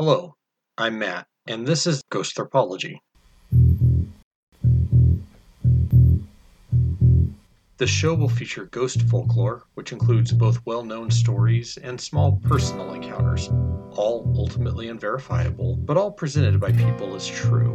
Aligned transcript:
Hello, 0.00 0.36
I'm 0.78 1.00
Matt, 1.00 1.26
and 1.48 1.66
this 1.66 1.84
is 1.84 2.04
Ghosthropology. 2.12 3.00
The 7.78 7.86
show 7.88 8.14
will 8.14 8.28
feature 8.28 8.66
ghost 8.66 9.02
folklore, 9.02 9.64
which 9.74 9.90
includes 9.90 10.30
both 10.30 10.64
well 10.64 10.84
known 10.84 11.10
stories 11.10 11.78
and 11.78 12.00
small 12.00 12.40
personal 12.44 12.94
encounters, 12.94 13.48
all 13.90 14.32
ultimately 14.36 14.88
unverifiable, 14.88 15.74
but 15.74 15.96
all 15.96 16.12
presented 16.12 16.60
by 16.60 16.70
people 16.70 17.16
as 17.16 17.26
true. 17.26 17.74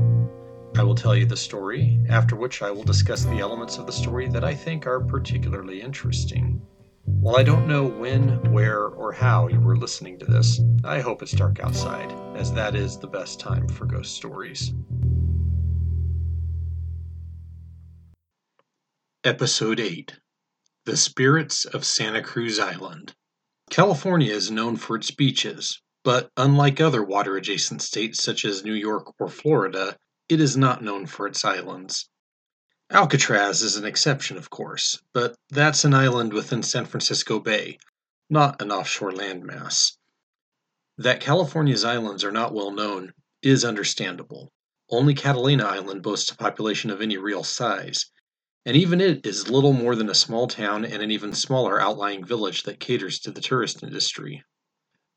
I 0.77 0.83
will 0.83 0.95
tell 0.95 1.17
you 1.17 1.25
the 1.25 1.35
story, 1.35 1.99
after 2.07 2.37
which 2.37 2.61
I 2.61 2.71
will 2.71 2.83
discuss 2.83 3.25
the 3.25 3.39
elements 3.39 3.77
of 3.77 3.85
the 3.85 3.91
story 3.91 4.29
that 4.29 4.45
I 4.45 4.55
think 4.55 4.87
are 4.87 5.01
particularly 5.01 5.81
interesting. 5.81 6.61
While 7.05 7.35
I 7.35 7.43
don't 7.43 7.67
know 7.67 7.85
when, 7.85 8.51
where, 8.53 8.87
or 8.87 9.11
how 9.11 9.47
you 9.47 9.59
were 9.59 9.75
listening 9.75 10.19
to 10.19 10.25
this, 10.25 10.61
I 10.85 11.01
hope 11.01 11.21
it's 11.21 11.33
dark 11.33 11.59
outside, 11.59 12.11
as 12.37 12.53
that 12.53 12.75
is 12.75 12.97
the 12.97 13.07
best 13.07 13.41
time 13.41 13.67
for 13.67 13.85
ghost 13.85 14.15
stories. 14.15 14.73
Episode 19.25 19.81
8 19.81 20.13
The 20.85 20.95
Spirits 20.95 21.65
of 21.65 21.83
Santa 21.83 22.21
Cruz 22.21 22.57
Island. 22.57 23.13
California 23.69 24.31
is 24.33 24.49
known 24.49 24.77
for 24.77 24.95
its 24.95 25.11
beaches, 25.11 25.81
but 26.05 26.31
unlike 26.37 26.79
other 26.79 27.03
water 27.03 27.35
adjacent 27.35 27.81
states 27.81 28.23
such 28.23 28.45
as 28.45 28.63
New 28.63 28.73
York 28.73 29.13
or 29.19 29.27
Florida, 29.27 29.97
it 30.29 30.39
is 30.39 30.55
not 30.55 30.81
known 30.81 31.05
for 31.05 31.27
its 31.27 31.43
islands. 31.43 32.09
Alcatraz 32.93 33.63
is 33.63 33.75
an 33.75 33.85
exception, 33.85 34.37
of 34.37 34.51
course, 34.51 35.01
but 35.13 35.35
that's 35.49 35.83
an 35.83 35.95
island 35.95 36.31
within 36.31 36.61
San 36.61 36.85
Francisco 36.85 37.39
Bay, 37.39 37.79
not 38.29 38.61
an 38.61 38.71
offshore 38.71 39.11
landmass. 39.11 39.97
That 40.99 41.19
California's 41.19 41.83
islands 41.83 42.23
are 42.23 42.31
not 42.31 42.53
well 42.53 42.69
known 42.69 43.13
is 43.41 43.65
understandable. 43.65 44.51
Only 44.91 45.15
Catalina 45.15 45.63
Island 45.63 46.03
boasts 46.03 46.29
a 46.29 46.35
population 46.35 46.91
of 46.91 47.01
any 47.01 47.17
real 47.17 47.43
size, 47.43 48.11
and 48.63 48.77
even 48.77 49.01
it 49.01 49.25
is 49.25 49.49
little 49.49 49.73
more 49.73 49.95
than 49.95 50.07
a 50.07 50.13
small 50.13 50.47
town 50.47 50.85
and 50.85 51.01
an 51.01 51.09
even 51.09 51.33
smaller 51.33 51.81
outlying 51.81 52.23
village 52.23 52.61
that 52.61 52.79
caters 52.79 53.17
to 53.21 53.31
the 53.31 53.41
tourist 53.41 53.81
industry. 53.81 54.43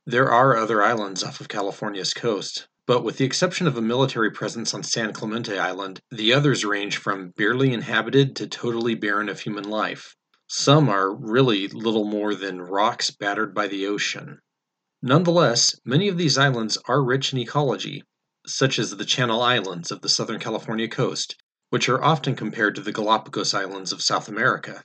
There 0.07 0.33
are 0.33 0.57
other 0.57 0.83
islands 0.83 1.23
off 1.23 1.43
of 1.43 1.49
California's 1.49 2.15
coast, 2.15 2.69
but 2.87 3.03
with 3.03 3.19
the 3.19 3.25
exception 3.25 3.67
of 3.67 3.77
a 3.77 3.83
military 3.83 4.31
presence 4.31 4.73
on 4.73 4.83
San 4.83 5.13
Clemente 5.13 5.59
Island, 5.59 6.01
the 6.11 6.33
others 6.33 6.65
range 6.65 6.99
from 6.99 7.31
barely 7.31 7.73
inhabited 7.73 8.37
to 8.37 8.47
totally 8.47 8.95
barren 8.95 9.29
of 9.29 9.41
human 9.41 9.65
life. 9.65 10.15
Some 10.47 10.89
are 10.89 11.13
really 11.13 11.67
little 11.67 12.05
more 12.05 12.35
than 12.35 12.63
rocks 12.63 13.11
battered 13.11 13.53
by 13.53 13.67
the 13.67 13.87
ocean. 13.87 14.39
Nonetheless, 15.03 15.79
many 15.85 16.09
of 16.09 16.17
these 16.17 16.39
islands 16.39 16.79
are 16.87 17.03
rich 17.03 17.33
in 17.33 17.39
ecology, 17.41 18.05
such 18.47 18.79
as 18.79 18.97
the 18.97 19.05
Channel 19.05 19.43
Islands 19.43 19.91
of 19.91 20.01
the 20.01 20.09
Southern 20.09 20.39
California 20.39 20.87
coast, 20.87 21.35
which 21.71 21.89
are 21.89 22.03
often 22.03 22.37
compared 22.37 22.77
to 22.77 22.81
the 22.81 22.93
Galapagos 22.93 23.53
Islands 23.53 23.91
of 23.91 24.01
South 24.01 24.29
America. 24.29 24.85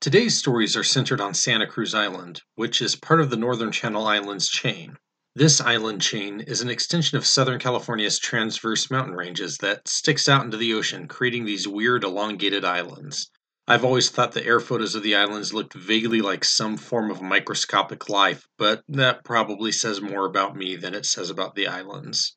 Today's 0.00 0.36
stories 0.36 0.76
are 0.76 0.84
centered 0.84 1.20
on 1.20 1.34
Santa 1.34 1.66
Cruz 1.66 1.94
Island, 1.94 2.42
which 2.54 2.80
is 2.80 2.96
part 2.96 3.20
of 3.20 3.28
the 3.28 3.36
Northern 3.36 3.72
Channel 3.72 4.06
Islands 4.06 4.48
chain. 4.48 4.96
This 5.38 5.60
island 5.60 6.00
chain 6.00 6.40
is 6.40 6.62
an 6.62 6.70
extension 6.70 7.18
of 7.18 7.26
Southern 7.26 7.58
California's 7.58 8.18
transverse 8.18 8.90
mountain 8.90 9.14
ranges 9.14 9.58
that 9.58 9.86
sticks 9.86 10.30
out 10.30 10.46
into 10.46 10.56
the 10.56 10.72
ocean, 10.72 11.08
creating 11.08 11.44
these 11.44 11.68
weird 11.68 12.04
elongated 12.04 12.64
islands. 12.64 13.30
I've 13.68 13.84
always 13.84 14.08
thought 14.08 14.32
the 14.32 14.46
air 14.46 14.60
photos 14.60 14.94
of 14.94 15.02
the 15.02 15.14
islands 15.14 15.52
looked 15.52 15.74
vaguely 15.74 16.22
like 16.22 16.42
some 16.42 16.78
form 16.78 17.10
of 17.10 17.20
microscopic 17.20 18.08
life, 18.08 18.48
but 18.56 18.82
that 18.88 19.24
probably 19.24 19.72
says 19.72 20.00
more 20.00 20.24
about 20.24 20.56
me 20.56 20.74
than 20.74 20.94
it 20.94 21.04
says 21.04 21.28
about 21.28 21.54
the 21.54 21.66
islands. 21.66 22.34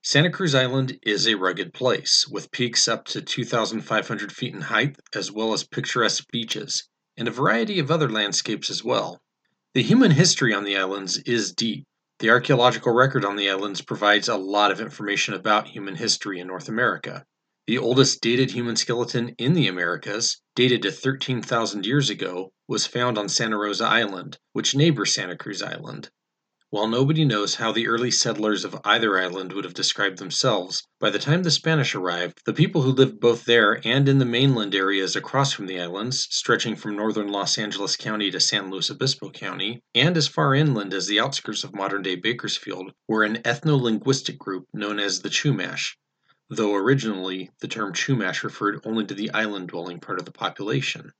Santa 0.00 0.30
Cruz 0.30 0.54
Island 0.54 1.00
is 1.02 1.26
a 1.26 1.34
rugged 1.34 1.74
place, 1.74 2.28
with 2.28 2.52
peaks 2.52 2.86
up 2.86 3.04
to 3.06 3.20
2,500 3.20 4.30
feet 4.30 4.54
in 4.54 4.60
height, 4.60 4.96
as 5.12 5.32
well 5.32 5.52
as 5.52 5.64
picturesque 5.64 6.30
beaches, 6.30 6.88
and 7.16 7.26
a 7.26 7.32
variety 7.32 7.80
of 7.80 7.90
other 7.90 8.08
landscapes 8.08 8.70
as 8.70 8.84
well. 8.84 9.20
The 9.74 9.82
human 9.82 10.12
history 10.12 10.54
on 10.54 10.62
the 10.62 10.76
islands 10.76 11.16
is 11.26 11.52
deep. 11.52 11.84
The 12.22 12.30
archaeological 12.30 12.92
record 12.92 13.24
on 13.24 13.34
the 13.34 13.50
islands 13.50 13.82
provides 13.82 14.28
a 14.28 14.36
lot 14.36 14.70
of 14.70 14.80
information 14.80 15.34
about 15.34 15.66
human 15.66 15.96
history 15.96 16.38
in 16.38 16.46
North 16.46 16.68
America. 16.68 17.26
The 17.66 17.78
oldest 17.78 18.20
dated 18.20 18.52
human 18.52 18.76
skeleton 18.76 19.30
in 19.38 19.54
the 19.54 19.66
Americas, 19.66 20.40
dated 20.54 20.82
to 20.82 20.92
13,000 20.92 21.84
years 21.84 22.10
ago, 22.10 22.52
was 22.68 22.86
found 22.86 23.18
on 23.18 23.28
Santa 23.28 23.58
Rosa 23.58 23.86
Island, 23.86 24.38
which 24.52 24.76
neighbors 24.76 25.12
Santa 25.12 25.36
Cruz 25.36 25.62
Island. 25.62 26.10
While 26.72 26.88
nobody 26.88 27.26
knows 27.26 27.56
how 27.56 27.70
the 27.70 27.86
early 27.86 28.10
settlers 28.10 28.64
of 28.64 28.80
either 28.82 29.18
island 29.18 29.52
would 29.52 29.64
have 29.64 29.74
described 29.74 30.16
themselves, 30.16 30.82
by 30.98 31.10
the 31.10 31.18
time 31.18 31.42
the 31.42 31.50
Spanish 31.50 31.94
arrived, 31.94 32.40
the 32.46 32.54
people 32.54 32.80
who 32.80 32.92
lived 32.92 33.20
both 33.20 33.44
there 33.44 33.78
and 33.86 34.08
in 34.08 34.16
the 34.16 34.24
mainland 34.24 34.74
areas 34.74 35.14
across 35.14 35.52
from 35.52 35.66
the 35.66 35.78
islands, 35.78 36.26
stretching 36.30 36.74
from 36.74 36.96
northern 36.96 37.28
Los 37.28 37.58
Angeles 37.58 37.94
County 37.98 38.30
to 38.30 38.40
San 38.40 38.70
Luis 38.70 38.90
Obispo 38.90 39.28
County, 39.28 39.82
and 39.94 40.16
as 40.16 40.28
far 40.28 40.54
inland 40.54 40.94
as 40.94 41.06
the 41.06 41.20
outskirts 41.20 41.62
of 41.62 41.74
modern 41.74 42.00
day 42.00 42.14
Bakersfield, 42.14 42.92
were 43.06 43.22
an 43.22 43.42
ethno 43.42 43.78
linguistic 43.78 44.38
group 44.38 44.64
known 44.72 44.98
as 44.98 45.20
the 45.20 45.28
Chumash, 45.28 45.98
though 46.48 46.74
originally 46.74 47.50
the 47.60 47.68
term 47.68 47.92
Chumash 47.92 48.42
referred 48.42 48.80
only 48.86 49.04
to 49.04 49.14
the 49.14 49.30
island 49.32 49.68
dwelling 49.68 50.00
part 50.00 50.18
of 50.18 50.24
the 50.24 50.32
population. 50.32 51.12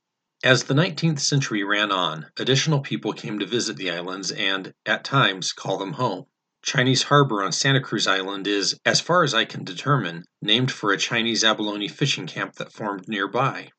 As 0.45 0.65
the 0.65 0.75
19th 0.75 1.21
century 1.21 1.63
ran 1.63 1.93
on, 1.93 2.27
additional 2.37 2.81
people 2.81 3.13
came 3.13 3.39
to 3.39 3.47
visit 3.47 3.77
the 3.77 3.93
islands 3.93 4.33
and, 4.33 4.75
at 4.85 5.05
times, 5.05 5.53
call 5.53 5.79
them 5.79 5.93
home. 5.93 6.25
Chinese 6.65 7.05
Harbor 7.05 7.45
on 7.45 7.53
Santa 7.53 7.81
Cruz 7.81 8.09
Island 8.09 8.49
is, 8.49 8.77
as 8.85 9.01
far 9.01 9.23
as 9.23 9.35
I 9.35 9.45
can 9.45 9.63
determine, 9.63 10.25
named 10.41 10.73
for 10.73 10.91
a 10.91 10.99
Chinese 10.99 11.45
abalone 11.45 11.87
fishing 11.87 12.27
camp 12.27 12.57
that 12.57 12.73
formed 12.73 13.07
nearby. 13.07 13.71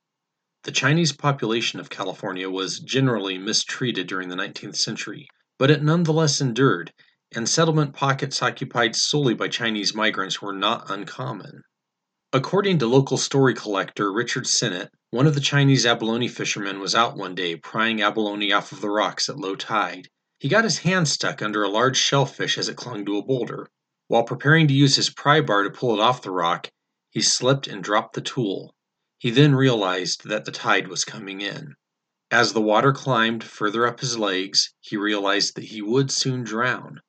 The 0.64 0.72
Chinese 0.72 1.12
population 1.12 1.82
of 1.82 1.90
California 1.90 2.50
was 2.50 2.80
generally 2.80 3.38
mistreated 3.38 4.08
during 4.08 4.30
the 4.30 4.38
19th 4.38 4.78
century, 4.78 5.28
but 5.60 5.70
it 5.70 5.84
nonetheless 5.84 6.40
endured, 6.40 6.94
and 7.36 7.50
settlement 7.50 7.94
pockets 7.94 8.42
occupied 8.42 8.96
solely 8.96 9.34
by 9.34 9.50
Chinese 9.50 9.94
migrants 9.94 10.42
were 10.42 10.54
not 10.54 10.90
uncommon. 10.90 11.64
According 12.36 12.80
to 12.80 12.88
local 12.88 13.18
story 13.18 13.54
collector 13.54 14.12
Richard 14.12 14.48
Sennett, 14.48 14.92
one 15.12 15.28
of 15.28 15.36
the 15.36 15.40
Chinese 15.40 15.86
abalone 15.86 16.28
fishermen 16.28 16.80
was 16.80 16.96
out 16.96 17.16
one 17.16 17.36
day 17.36 17.56
prying 17.56 18.02
abalone 18.02 18.52
off 18.52 18.72
of 18.72 18.82
the 18.82 18.90
rocks 18.90 19.30
at 19.30 19.38
low 19.38 19.56
tide. 19.56 20.10
He 20.40 20.50
got 20.50 20.64
his 20.64 20.80
hand 20.80 21.08
stuck 21.08 21.44
under 21.44 21.62
a 21.62 21.70
large 21.70 21.96
shellfish 21.96 22.58
as 22.58 22.68
it 22.70 22.76
clung 22.76 23.06
to 23.06 23.20
a 23.20 23.22
boulder. 23.22 23.70
While 24.08 24.24
preparing 24.24 24.68
to 24.68 24.74
use 24.74 24.96
his 24.96 25.12
pry 25.12 25.42
bar 25.42 25.62
to 25.62 25.70
pull 25.70 25.94
it 25.94 26.00
off 26.02 26.24
the 26.24 26.32
rock, 26.32 26.72
he 27.12 27.22
slipped 27.22 27.68
and 27.68 27.84
dropped 27.84 28.16
the 28.16 28.22
tool. 28.22 28.74
He 29.20 29.30
then 29.30 29.54
realized 29.54 30.28
that 30.28 30.46
the 30.46 30.52
tide 30.52 30.88
was 30.88 31.06
coming 31.06 31.40
in. 31.40 31.76
As 32.32 32.54
the 32.54 32.62
water 32.62 32.94
climbed 32.94 33.44
further 33.44 33.86
up 33.86 34.00
his 34.00 34.18
legs, 34.18 34.74
he 34.82 34.98
realized 34.98 35.56
that 35.56 35.66
he 35.66 35.84
would 35.84 36.10
soon 36.10 36.44
drown. 36.44 37.00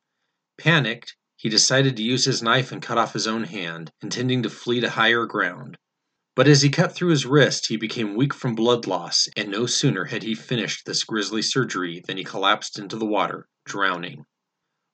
Panicked, 0.58 1.16
he 1.44 1.50
decided 1.50 1.94
to 1.94 2.02
use 2.02 2.24
his 2.24 2.42
knife 2.42 2.72
and 2.72 2.80
cut 2.80 2.96
off 2.96 3.12
his 3.12 3.26
own 3.26 3.44
hand, 3.44 3.92
intending 4.00 4.42
to 4.42 4.48
flee 4.48 4.80
to 4.80 4.88
higher 4.88 5.26
ground. 5.26 5.76
But 6.34 6.48
as 6.48 6.62
he 6.62 6.70
cut 6.70 6.94
through 6.94 7.10
his 7.10 7.26
wrist, 7.26 7.66
he 7.66 7.76
became 7.76 8.16
weak 8.16 8.32
from 8.32 8.54
blood 8.54 8.86
loss, 8.86 9.28
and 9.36 9.50
no 9.50 9.66
sooner 9.66 10.06
had 10.06 10.22
he 10.22 10.34
finished 10.34 10.86
this 10.86 11.04
grisly 11.04 11.42
surgery 11.42 12.02
than 12.06 12.16
he 12.16 12.24
collapsed 12.24 12.78
into 12.78 12.96
the 12.96 13.04
water, 13.04 13.46
drowning. 13.66 14.24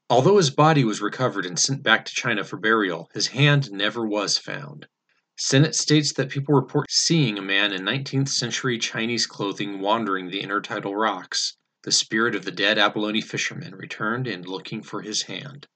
Although 0.09 0.39
his 0.39 0.51
body 0.51 0.83
was 0.83 1.01
recovered 1.01 1.47
and 1.47 1.57
sent 1.57 1.85
back 1.85 2.05
to 2.07 2.13
China 2.13 2.43
for 2.43 2.57
burial, 2.57 3.09
his 3.15 3.29
hand 3.29 3.71
never 3.71 4.05
was 4.05 4.37
found. 4.37 4.89
Sennett 5.37 5.77
states 5.77 6.13
that 6.15 6.31
people 6.31 6.57
report 6.57 6.91
seeing 6.91 7.39
a 7.39 7.43
man 7.43 7.73
in 7.73 7.83
19th 7.83 8.29
century 8.29 8.77
Chinese 8.77 9.25
clothing 9.25 9.79
wandering 9.79 10.31
the 10.31 10.43
intertidal 10.43 11.01
rocks. 11.01 11.57
The 11.85 11.93
spirit 11.93 12.35
of 12.35 12.45
the 12.45 12.51
dead 12.51 12.77
abalone 12.77 13.21
fisherman 13.21 13.77
returned 13.77 14.27
and 14.27 14.45
looking 14.49 14.83
for 14.83 15.03
his 15.03 15.23
hand. 15.23 15.69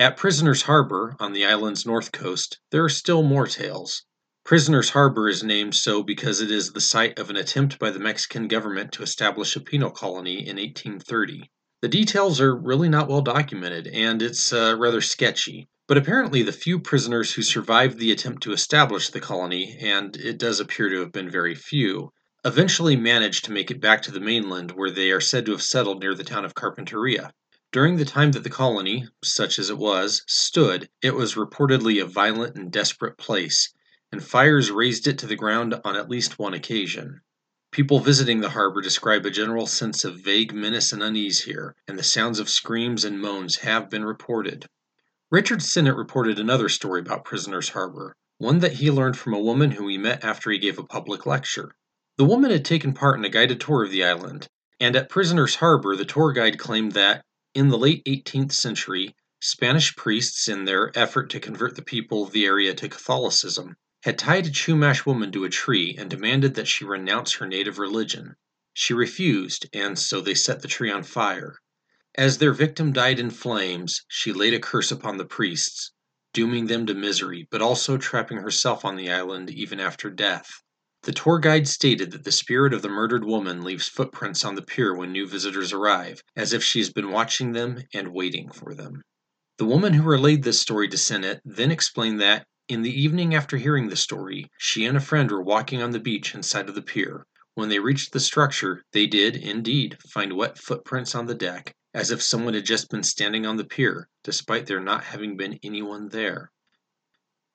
At 0.00 0.16
Prisoners 0.16 0.62
Harbor, 0.62 1.16
on 1.18 1.32
the 1.32 1.44
island's 1.44 1.84
north 1.84 2.12
coast, 2.12 2.60
there 2.70 2.84
are 2.84 2.88
still 2.88 3.24
more 3.24 3.48
tales. 3.48 4.04
Prisoners 4.44 4.90
Harbor 4.90 5.28
is 5.28 5.42
named 5.42 5.74
so 5.74 6.04
because 6.04 6.40
it 6.40 6.52
is 6.52 6.70
the 6.70 6.80
site 6.80 7.18
of 7.18 7.30
an 7.30 7.36
attempt 7.36 7.80
by 7.80 7.90
the 7.90 7.98
Mexican 7.98 8.46
government 8.46 8.92
to 8.92 9.02
establish 9.02 9.56
a 9.56 9.60
penal 9.60 9.90
colony 9.90 10.34
in 10.34 10.54
1830. 10.54 11.50
The 11.82 11.88
details 11.88 12.40
are 12.40 12.54
really 12.54 12.88
not 12.88 13.08
well 13.08 13.22
documented, 13.22 13.88
and 13.88 14.22
it's 14.22 14.52
uh, 14.52 14.76
rather 14.78 15.00
sketchy. 15.00 15.66
But 15.88 15.98
apparently, 15.98 16.44
the 16.44 16.52
few 16.52 16.78
prisoners 16.78 17.32
who 17.32 17.42
survived 17.42 17.98
the 17.98 18.12
attempt 18.12 18.44
to 18.44 18.52
establish 18.52 19.08
the 19.08 19.20
colony, 19.20 19.78
and 19.80 20.16
it 20.16 20.38
does 20.38 20.60
appear 20.60 20.88
to 20.90 21.00
have 21.00 21.10
been 21.10 21.28
very 21.28 21.56
few, 21.56 22.12
eventually 22.44 22.94
managed 22.94 23.46
to 23.46 23.52
make 23.52 23.72
it 23.72 23.80
back 23.80 24.02
to 24.02 24.12
the 24.12 24.20
mainland 24.20 24.70
where 24.70 24.92
they 24.92 25.10
are 25.10 25.20
said 25.20 25.44
to 25.46 25.52
have 25.52 25.62
settled 25.62 26.00
near 26.00 26.14
the 26.14 26.22
town 26.22 26.44
of 26.44 26.54
Carpinteria. 26.54 27.32
During 27.70 27.98
the 27.98 28.06
time 28.06 28.32
that 28.32 28.44
the 28.44 28.50
colony, 28.50 29.06
such 29.22 29.58
as 29.58 29.68
it 29.68 29.76
was, 29.76 30.22
stood, 30.26 30.88
it 31.02 31.14
was 31.14 31.34
reportedly 31.34 32.00
a 32.00 32.06
violent 32.06 32.56
and 32.56 32.72
desperate 32.72 33.18
place, 33.18 33.74
and 34.10 34.24
fires 34.24 34.70
razed 34.70 35.06
it 35.06 35.18
to 35.18 35.26
the 35.26 35.36
ground 35.36 35.78
on 35.84 35.94
at 35.94 36.08
least 36.08 36.38
one 36.38 36.54
occasion. 36.54 37.20
People 37.70 38.00
visiting 38.00 38.40
the 38.40 38.48
harbor 38.48 38.80
describe 38.80 39.26
a 39.26 39.30
general 39.30 39.66
sense 39.66 40.02
of 40.02 40.20
vague 40.20 40.54
menace 40.54 40.94
and 40.94 41.02
unease 41.02 41.42
here, 41.42 41.76
and 41.86 41.98
the 41.98 42.02
sounds 42.02 42.38
of 42.38 42.48
screams 42.48 43.04
and 43.04 43.20
moans 43.20 43.56
have 43.56 43.90
been 43.90 44.06
reported. 44.06 44.64
Richard 45.30 45.62
Sinnett 45.62 45.94
reported 45.94 46.38
another 46.38 46.70
story 46.70 47.02
about 47.02 47.26
Prisoner's 47.26 47.68
Harbor, 47.68 48.14
one 48.38 48.60
that 48.60 48.72
he 48.72 48.90
learned 48.90 49.18
from 49.18 49.34
a 49.34 49.40
woman 49.40 49.72
whom 49.72 49.90
he 49.90 49.98
met 49.98 50.24
after 50.24 50.50
he 50.50 50.58
gave 50.58 50.78
a 50.78 50.84
public 50.84 51.26
lecture. 51.26 51.74
The 52.16 52.24
woman 52.24 52.50
had 52.50 52.64
taken 52.64 52.94
part 52.94 53.18
in 53.18 53.26
a 53.26 53.28
guided 53.28 53.60
tour 53.60 53.84
of 53.84 53.90
the 53.90 54.04
island, 54.04 54.48
and 54.80 54.96
at 54.96 55.10
Prisoner's 55.10 55.56
Harbor 55.56 55.96
the 55.96 56.06
tour 56.06 56.32
guide 56.32 56.58
claimed 56.58 56.92
that, 56.92 57.22
in 57.54 57.68
the 57.68 57.78
late 57.78 58.04
18th 58.04 58.52
century, 58.52 59.14
Spanish 59.40 59.94
priests, 59.96 60.48
in 60.48 60.64
their 60.64 60.90
effort 60.98 61.30
to 61.30 61.40
convert 61.40 61.76
the 61.76 61.82
people 61.82 62.22
of 62.22 62.32
the 62.32 62.44
area 62.44 62.74
to 62.74 62.88
Catholicism, 62.88 63.76
had 64.02 64.18
tied 64.18 64.46
a 64.46 64.50
Chumash 64.50 65.06
woman 65.06 65.32
to 65.32 65.44
a 65.44 65.48
tree 65.48 65.96
and 65.98 66.10
demanded 66.10 66.54
that 66.54 66.68
she 66.68 66.84
renounce 66.84 67.34
her 67.34 67.46
native 67.46 67.78
religion. 67.78 68.36
She 68.72 68.94
refused, 68.94 69.66
and 69.72 69.98
so 69.98 70.20
they 70.20 70.34
set 70.34 70.62
the 70.62 70.68
tree 70.68 70.90
on 70.90 71.02
fire. 71.02 71.58
As 72.14 72.38
their 72.38 72.52
victim 72.52 72.92
died 72.92 73.18
in 73.18 73.30
flames, 73.30 74.02
she 74.08 74.32
laid 74.32 74.54
a 74.54 74.60
curse 74.60 74.90
upon 74.90 75.16
the 75.16 75.24
priests, 75.24 75.92
dooming 76.32 76.66
them 76.66 76.86
to 76.86 76.94
misery, 76.94 77.48
but 77.50 77.62
also 77.62 77.96
trapping 77.96 78.38
herself 78.38 78.84
on 78.84 78.96
the 78.96 79.10
island 79.10 79.50
even 79.50 79.80
after 79.80 80.10
death. 80.10 80.62
The 81.02 81.12
tour 81.14 81.38
guide 81.38 81.66
stated 81.66 82.10
that 82.10 82.24
the 82.24 82.32
spirit 82.32 82.74
of 82.74 82.82
the 82.82 82.88
murdered 82.90 83.24
woman 83.24 83.62
leaves 83.62 83.88
footprints 83.88 84.44
on 84.44 84.56
the 84.56 84.62
pier 84.62 84.94
when 84.94 85.10
new 85.10 85.26
visitors 85.26 85.72
arrive, 85.72 86.22
as 86.36 86.52
if 86.52 86.62
she 86.62 86.80
has 86.80 86.90
been 86.90 87.10
watching 87.10 87.52
them 87.52 87.84
and 87.94 88.12
waiting 88.12 88.50
for 88.50 88.74
them. 88.74 89.00
The 89.56 89.64
woman 89.64 89.94
who 89.94 90.02
relayed 90.02 90.42
this 90.42 90.60
story 90.60 90.86
to 90.88 90.98
Sinnett 90.98 91.40
then 91.46 91.70
explained 91.70 92.20
that, 92.20 92.46
in 92.68 92.82
the 92.82 92.92
evening 92.92 93.34
after 93.34 93.56
hearing 93.56 93.88
the 93.88 93.96
story, 93.96 94.50
she 94.58 94.84
and 94.84 94.98
a 94.98 95.00
friend 95.00 95.30
were 95.30 95.42
walking 95.42 95.80
on 95.80 95.92
the 95.92 96.00
beach 96.00 96.34
inside 96.34 96.68
of 96.68 96.74
the 96.74 96.82
pier. 96.82 97.24
When 97.54 97.70
they 97.70 97.78
reached 97.78 98.12
the 98.12 98.20
structure, 98.20 98.84
they 98.92 99.06
did, 99.06 99.34
indeed, 99.34 99.96
find 100.10 100.34
wet 100.34 100.58
footprints 100.58 101.14
on 101.14 101.24
the 101.24 101.34
deck, 101.34 101.74
as 101.94 102.10
if 102.10 102.22
someone 102.22 102.52
had 102.52 102.66
just 102.66 102.90
been 102.90 103.02
standing 103.02 103.46
on 103.46 103.56
the 103.56 103.64
pier, 103.64 104.08
despite 104.24 104.66
there 104.66 104.80
not 104.80 105.04
having 105.04 105.38
been 105.38 105.58
anyone 105.62 106.10
there. 106.10 106.50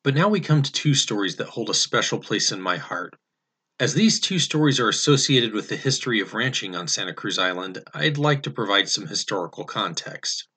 But 0.01 0.15
now 0.15 0.27
we 0.27 0.39
come 0.39 0.63
to 0.63 0.71
two 0.71 0.95
stories 0.95 1.35
that 1.35 1.49
hold 1.49 1.69
a 1.69 1.75
special 1.75 2.17
place 2.17 2.51
in 2.51 2.59
my 2.59 2.77
heart. 2.77 3.13
As 3.79 3.95
these 3.95 4.19
two 4.19 4.37
stories 4.37 4.79
are 4.79 4.87
associated 4.87 5.51
with 5.51 5.67
the 5.67 5.75
history 5.75 6.19
of 6.19 6.35
ranching 6.35 6.75
on 6.75 6.87
Santa 6.87 7.13
Cruz 7.13 7.39
Island, 7.39 7.83
I'd 7.91 8.19
like 8.19 8.43
to 8.43 8.51
provide 8.51 8.87
some 8.87 9.07
historical 9.07 9.65
context. 9.65 10.47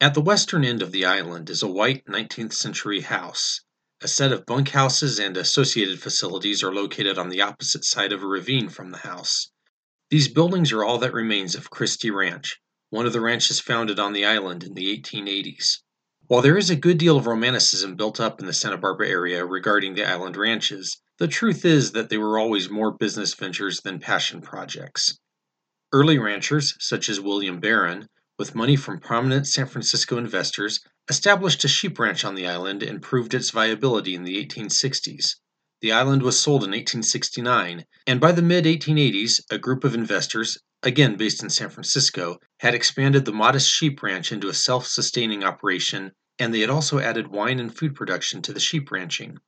At 0.00 0.14
the 0.14 0.22
western 0.22 0.64
end 0.64 0.80
of 0.80 0.90
the 0.90 1.04
island 1.04 1.50
is 1.50 1.62
a 1.62 1.68
white 1.68 2.06
19th 2.06 2.54
century 2.54 3.02
house. 3.02 3.60
A 4.00 4.08
set 4.08 4.32
of 4.32 4.46
bunkhouses 4.46 5.18
and 5.18 5.36
associated 5.36 6.00
facilities 6.00 6.62
are 6.62 6.74
located 6.74 7.18
on 7.18 7.28
the 7.28 7.42
opposite 7.42 7.84
side 7.84 8.12
of 8.12 8.22
a 8.22 8.26
ravine 8.26 8.70
from 8.70 8.92
the 8.92 8.98
house. 8.98 9.50
These 10.08 10.28
buildings 10.28 10.72
are 10.72 10.82
all 10.82 10.96
that 10.98 11.12
remains 11.12 11.54
of 11.54 11.68
Christy 11.68 12.10
Ranch, 12.10 12.58
one 12.88 13.04
of 13.04 13.12
the 13.12 13.20
ranches 13.20 13.60
founded 13.60 14.00
on 14.00 14.14
the 14.14 14.24
island 14.24 14.64
in 14.64 14.72
the 14.72 14.86
1880s. 14.98 15.80
While 16.26 16.40
there 16.40 16.56
is 16.56 16.70
a 16.70 16.76
good 16.76 16.96
deal 16.96 17.18
of 17.18 17.26
romanticism 17.26 17.96
built 17.96 18.18
up 18.18 18.40
in 18.40 18.46
the 18.46 18.54
Santa 18.54 18.78
Barbara 18.78 19.08
area 19.08 19.44
regarding 19.44 19.94
the 19.94 20.08
island 20.08 20.38
ranches, 20.38 20.96
the 21.18 21.28
truth 21.28 21.66
is 21.66 21.92
that 21.92 22.08
they 22.08 22.16
were 22.16 22.38
always 22.38 22.70
more 22.70 22.92
business 22.92 23.34
ventures 23.34 23.82
than 23.82 23.98
passion 23.98 24.40
projects. 24.40 25.18
Early 25.92 26.16
ranchers, 26.16 26.76
such 26.80 27.10
as 27.10 27.20
William 27.20 27.60
Barron, 27.60 28.08
with 28.38 28.54
money 28.54 28.74
from 28.74 29.00
prominent 29.00 29.46
San 29.46 29.66
Francisco 29.66 30.16
investors, 30.16 30.80
established 31.10 31.62
a 31.62 31.68
sheep 31.68 31.98
ranch 31.98 32.24
on 32.24 32.34
the 32.34 32.46
island 32.46 32.82
and 32.82 33.02
proved 33.02 33.34
its 33.34 33.50
viability 33.50 34.14
in 34.14 34.24
the 34.24 34.42
1860s. 34.42 35.36
The 35.82 35.92
island 35.92 36.22
was 36.22 36.40
sold 36.40 36.64
in 36.64 36.70
1869, 36.70 37.84
and 38.06 38.18
by 38.18 38.32
the 38.32 38.40
mid 38.40 38.64
1880s, 38.64 39.42
a 39.50 39.58
group 39.58 39.84
of 39.84 39.94
investors 39.94 40.56
again 40.84 41.16
based 41.16 41.42
in 41.42 41.48
San 41.48 41.70
Francisco, 41.70 42.38
had 42.60 42.74
expanded 42.74 43.24
the 43.24 43.32
modest 43.32 43.70
sheep 43.70 44.02
ranch 44.02 44.30
into 44.30 44.48
a 44.48 44.54
self 44.54 44.86
sustaining 44.86 45.42
operation, 45.42 46.12
and 46.38 46.52
they 46.52 46.60
had 46.60 46.68
also 46.68 46.98
added 46.98 47.28
wine 47.28 47.58
and 47.58 47.76
food 47.76 47.94
production 47.94 48.42
to 48.42 48.52
the 48.52 48.60
sheep 48.60 48.90
ranching. 48.90 49.38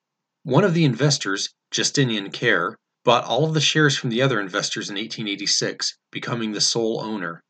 One 0.45 0.65
of 0.65 0.73
the 0.73 0.85
investors, 0.85 1.51
Justinian 1.71 2.31
Caire, 2.31 2.77
bought 3.05 3.25
all 3.25 3.45
of 3.45 3.53
the 3.53 3.61
shares 3.61 3.97
from 3.97 4.11
the 4.11 4.23
other 4.23 4.41
investors 4.41 4.89
in 4.89 4.95
1886, 4.95 5.99
becoming 6.11 6.53
the 6.53 6.61
sole 6.61 7.01
owner. 7.03 7.43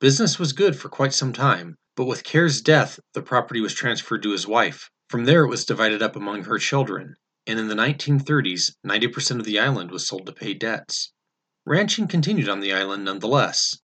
Business 0.00 0.38
was 0.38 0.52
good 0.52 0.74
for 0.74 0.88
quite 0.88 1.12
some 1.12 1.32
time, 1.32 1.76
but 1.96 2.06
with 2.06 2.24
Caire's 2.24 2.60
death, 2.60 2.98
the 3.12 3.22
property 3.22 3.60
was 3.60 3.74
transferred 3.74 4.22
to 4.22 4.32
his 4.32 4.46
wife. 4.46 4.90
From 5.10 5.26
there, 5.26 5.44
it 5.44 5.48
was 5.48 5.64
divided 5.64 6.02
up 6.02 6.16
among 6.16 6.44
her 6.44 6.58
children, 6.58 7.16
and 7.46 7.60
in 7.60 7.68
the 7.68 7.74
1930s, 7.74 8.72
90% 8.86 9.38
of 9.38 9.44
the 9.44 9.58
island 9.58 9.90
was 9.90 10.08
sold 10.08 10.26
to 10.26 10.32
pay 10.32 10.54
debts. 10.54 11.12
Ranching 11.66 12.08
continued 12.08 12.48
on 12.48 12.60
the 12.60 12.74
island 12.74 13.04
nonetheless, 13.04 13.78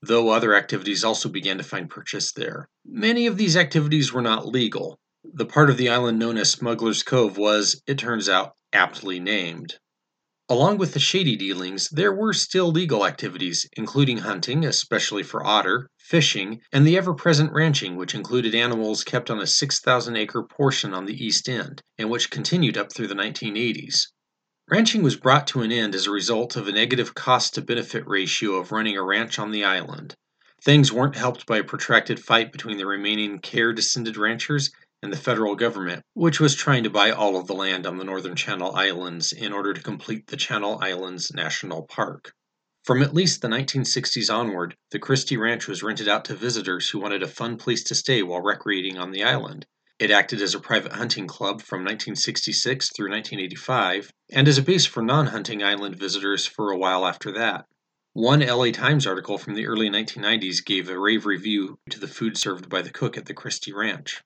though 0.00 0.28
other 0.28 0.54
activities 0.54 1.02
also 1.02 1.28
began 1.28 1.58
to 1.58 1.64
find 1.64 1.90
purchase 1.90 2.30
there. 2.30 2.68
Many 2.84 3.26
of 3.26 3.36
these 3.36 3.56
activities 3.56 4.12
were 4.12 4.22
not 4.22 4.46
legal. 4.46 5.00
The 5.24 5.44
part 5.44 5.68
of 5.68 5.76
the 5.76 5.88
island 5.88 6.18
known 6.18 6.36
as 6.36 6.50
Smuggler's 6.50 7.02
Cove 7.02 7.36
was, 7.36 7.82
it 7.88 7.98
turns 7.98 8.28
out, 8.28 8.52
aptly 8.72 9.18
named. 9.18 9.78
Along 10.48 10.76
with 10.76 10.92
the 10.92 11.00
shady 11.00 11.34
dealings, 11.34 11.88
there 11.88 12.12
were 12.12 12.34
still 12.34 12.70
legal 12.70 13.06
activities, 13.06 13.66
including 13.72 14.18
hunting, 14.18 14.64
especially 14.64 15.22
for 15.22 15.44
otter, 15.44 15.88
fishing, 15.98 16.60
and 16.70 16.86
the 16.86 16.96
ever 16.96 17.14
present 17.14 17.50
ranching, 17.52 17.96
which 17.96 18.14
included 18.14 18.54
animals 18.54 19.02
kept 19.02 19.30
on 19.30 19.40
a 19.40 19.46
6,000 19.46 20.16
acre 20.16 20.42
portion 20.42 20.94
on 20.94 21.06
the 21.06 21.16
east 21.16 21.48
end, 21.48 21.82
and 21.98 22.10
which 22.10 22.30
continued 22.30 22.76
up 22.76 22.92
through 22.92 23.08
the 23.08 23.14
1980s. 23.14 24.08
Ranching 24.70 25.02
was 25.02 25.16
brought 25.16 25.46
to 25.48 25.60
an 25.60 25.70
end 25.70 25.94
as 25.94 26.06
a 26.06 26.10
result 26.10 26.56
of 26.56 26.66
a 26.66 26.72
negative 26.72 27.14
cost 27.14 27.52
to 27.54 27.60
benefit 27.60 28.06
ratio 28.06 28.54
of 28.54 28.72
running 28.72 28.96
a 28.96 29.02
ranch 29.02 29.38
on 29.38 29.50
the 29.50 29.62
island. 29.62 30.14
Things 30.62 30.90
weren't 30.90 31.16
helped 31.16 31.44
by 31.44 31.58
a 31.58 31.64
protracted 31.64 32.18
fight 32.18 32.50
between 32.50 32.78
the 32.78 32.86
remaining 32.86 33.40
Caire 33.40 33.74
descended 33.74 34.16
ranchers 34.16 34.70
and 35.02 35.12
the 35.12 35.18
federal 35.18 35.54
government, 35.54 36.02
which 36.14 36.40
was 36.40 36.54
trying 36.54 36.82
to 36.84 36.88
buy 36.88 37.10
all 37.10 37.36
of 37.36 37.46
the 37.46 37.52
land 37.52 37.86
on 37.86 37.98
the 37.98 38.04
northern 38.04 38.36
Channel 38.36 38.74
Islands 38.74 39.32
in 39.32 39.52
order 39.52 39.74
to 39.74 39.82
complete 39.82 40.28
the 40.28 40.38
Channel 40.38 40.78
Islands 40.80 41.30
National 41.34 41.82
Park. 41.82 42.32
From 42.84 43.02
at 43.02 43.12
least 43.12 43.42
the 43.42 43.48
1960s 43.48 44.32
onward, 44.32 44.76
the 44.92 44.98
Christy 44.98 45.36
Ranch 45.36 45.68
was 45.68 45.82
rented 45.82 46.08
out 46.08 46.24
to 46.24 46.34
visitors 46.34 46.88
who 46.88 47.00
wanted 47.00 47.22
a 47.22 47.28
fun 47.28 47.58
place 47.58 47.84
to 47.84 47.94
stay 47.94 48.22
while 48.22 48.40
recreating 48.40 48.96
on 48.96 49.10
the 49.10 49.24
island. 49.24 49.66
It 49.98 50.10
acted 50.10 50.42
as 50.42 50.54
a 50.54 50.60
private 50.60 50.92
hunting 50.92 51.28
club 51.28 51.62
from 51.62 51.80
1966 51.80 52.90
through 52.90 53.10
1985, 53.10 54.12
and 54.32 54.48
as 54.48 54.58
a 54.58 54.62
base 54.62 54.86
for 54.86 55.02
non 55.02 55.28
hunting 55.28 55.62
island 55.62 55.96
visitors 55.96 56.46
for 56.46 56.70
a 56.70 56.76
while 56.76 57.06
after 57.06 57.30
that. 57.32 57.66
One 58.12 58.40
LA 58.40 58.70
Times 58.70 59.06
article 59.06 59.38
from 59.38 59.54
the 59.54 59.66
early 59.66 59.88
1990s 59.88 60.64
gave 60.64 60.88
a 60.88 60.98
rave 60.98 61.26
review 61.26 61.78
to 61.90 62.00
the 62.00 62.08
food 62.08 62.36
served 62.36 62.68
by 62.68 62.82
the 62.82 62.90
cook 62.90 63.16
at 63.16 63.26
the 63.26 63.34
Christy 63.34 63.72
Ranch. 63.72 64.22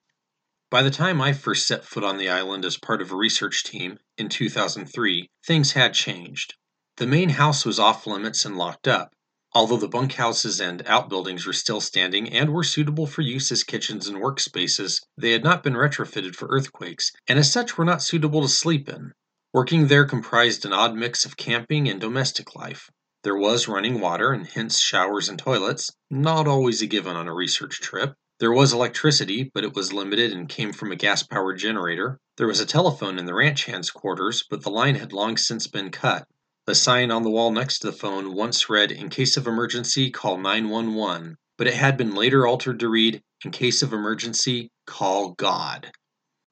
By 0.71 0.81
the 0.81 0.91
time 0.91 1.21
I 1.21 1.33
first 1.33 1.65
set 1.65 1.85
foot 1.85 2.03
on 2.03 2.17
the 2.17 2.29
island 2.29 2.65
as 2.65 2.77
part 2.77 3.01
of 3.01 3.11
a 3.11 3.15
research 3.15 3.63
team 3.63 3.99
in 4.17 4.29
2003, 4.29 5.29
things 5.45 5.71
had 5.71 5.93
changed. 5.93 6.55
The 6.97 7.07
main 7.07 7.29
house 7.29 7.65
was 7.65 7.79
off 7.79 8.05
limits 8.05 8.45
and 8.45 8.57
locked 8.57 8.87
up, 8.87 9.13
Although 9.53 9.77
the 9.77 9.87
bunkhouses 9.87 10.61
and 10.61 10.85
outbuildings 10.85 11.47
were 11.47 11.53
still 11.53 11.81
standing 11.81 12.29
and 12.31 12.53
were 12.53 12.63
suitable 12.63 13.07
for 13.07 13.23
use 13.23 13.51
as 13.51 13.63
kitchens 13.63 14.07
and 14.07 14.17
workspaces, 14.17 15.01
they 15.17 15.31
had 15.31 15.43
not 15.43 15.63
been 15.63 15.73
retrofitted 15.73 16.35
for 16.35 16.47
earthquakes, 16.49 17.11
and 17.27 17.39
as 17.39 17.51
such 17.51 17.75
were 17.75 17.85
not 17.85 18.03
suitable 18.03 18.43
to 18.43 18.47
sleep 18.47 18.87
in. 18.87 19.11
Working 19.51 19.87
there 19.87 20.05
comprised 20.05 20.65
an 20.65 20.73
odd 20.73 20.93
mix 20.93 21.25
of 21.25 21.35
camping 21.35 21.89
and 21.89 21.99
domestic 21.99 22.55
life. 22.55 22.91
There 23.23 23.35
was 23.35 23.67
running 23.67 23.99
water 23.99 24.31
and 24.31 24.45
hence 24.45 24.79
showers 24.79 25.27
and 25.27 25.39
toilets, 25.39 25.89
not 26.11 26.47
always 26.47 26.83
a 26.83 26.87
given 26.87 27.15
on 27.15 27.27
a 27.27 27.33
research 27.33 27.81
trip. 27.81 28.13
There 28.39 28.53
was 28.53 28.71
electricity, 28.71 29.49
but 29.53 29.63
it 29.63 29.73
was 29.73 29.91
limited 29.91 30.31
and 30.31 30.47
came 30.47 30.71
from 30.71 30.91
a 30.91 30.95
gas 30.95 31.23
powered 31.23 31.57
generator. 31.57 32.19
There 32.37 32.47
was 32.47 32.59
a 32.59 32.65
telephone 32.65 33.17
in 33.17 33.25
the 33.25 33.33
ranch 33.33 33.65
hands' 33.65 33.89
quarters, 33.89 34.45
but 34.47 34.61
the 34.61 34.69
line 34.69 34.95
had 34.95 35.11
long 35.11 35.35
since 35.35 35.65
been 35.65 35.89
cut. 35.89 36.25
The 36.69 36.75
sign 36.75 37.09
on 37.09 37.23
the 37.23 37.31
wall 37.31 37.49
next 37.49 37.79
to 37.79 37.87
the 37.87 37.97
phone 37.97 38.35
once 38.35 38.69
read, 38.69 38.91
In 38.91 39.09
case 39.09 39.37
of 39.37 39.47
emergency, 39.47 40.11
call 40.11 40.37
911, 40.37 41.35
but 41.57 41.65
it 41.65 41.73
had 41.73 41.97
been 41.97 42.13
later 42.13 42.45
altered 42.45 42.79
to 42.81 42.89
read, 42.89 43.23
In 43.43 43.49
case 43.49 43.81
of 43.81 43.91
emergency, 43.91 44.69
call 44.85 45.31
God. 45.31 45.91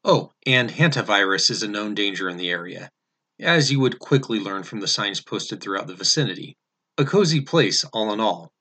Oh, 0.04 0.32
and 0.44 0.72
hantavirus 0.72 1.52
is 1.52 1.62
a 1.62 1.68
known 1.68 1.94
danger 1.94 2.28
in 2.30 2.38
the 2.38 2.50
area, 2.50 2.90
as 3.40 3.72
you 3.72 3.80
would 3.80 4.00
quickly 4.00 4.40
learn 4.40 4.64
from 4.64 4.80
the 4.80 4.88
signs 4.88 5.22
posted 5.22 5.62
throughout 5.62 5.86
the 5.86 5.94
vicinity. 5.94 6.58
A 6.98 7.06
cozy 7.06 7.42
place, 7.42 7.84
all 7.94 8.12
in 8.12 8.20
all. 8.20 8.52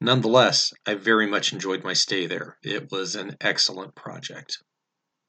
Nonetheless, 0.00 0.72
I 0.84 0.94
very 0.94 1.28
much 1.28 1.52
enjoyed 1.52 1.84
my 1.84 1.92
stay 1.92 2.26
there. 2.26 2.58
It 2.64 2.90
was 2.90 3.14
an 3.14 3.36
excellent 3.40 3.94
project. 3.94 4.58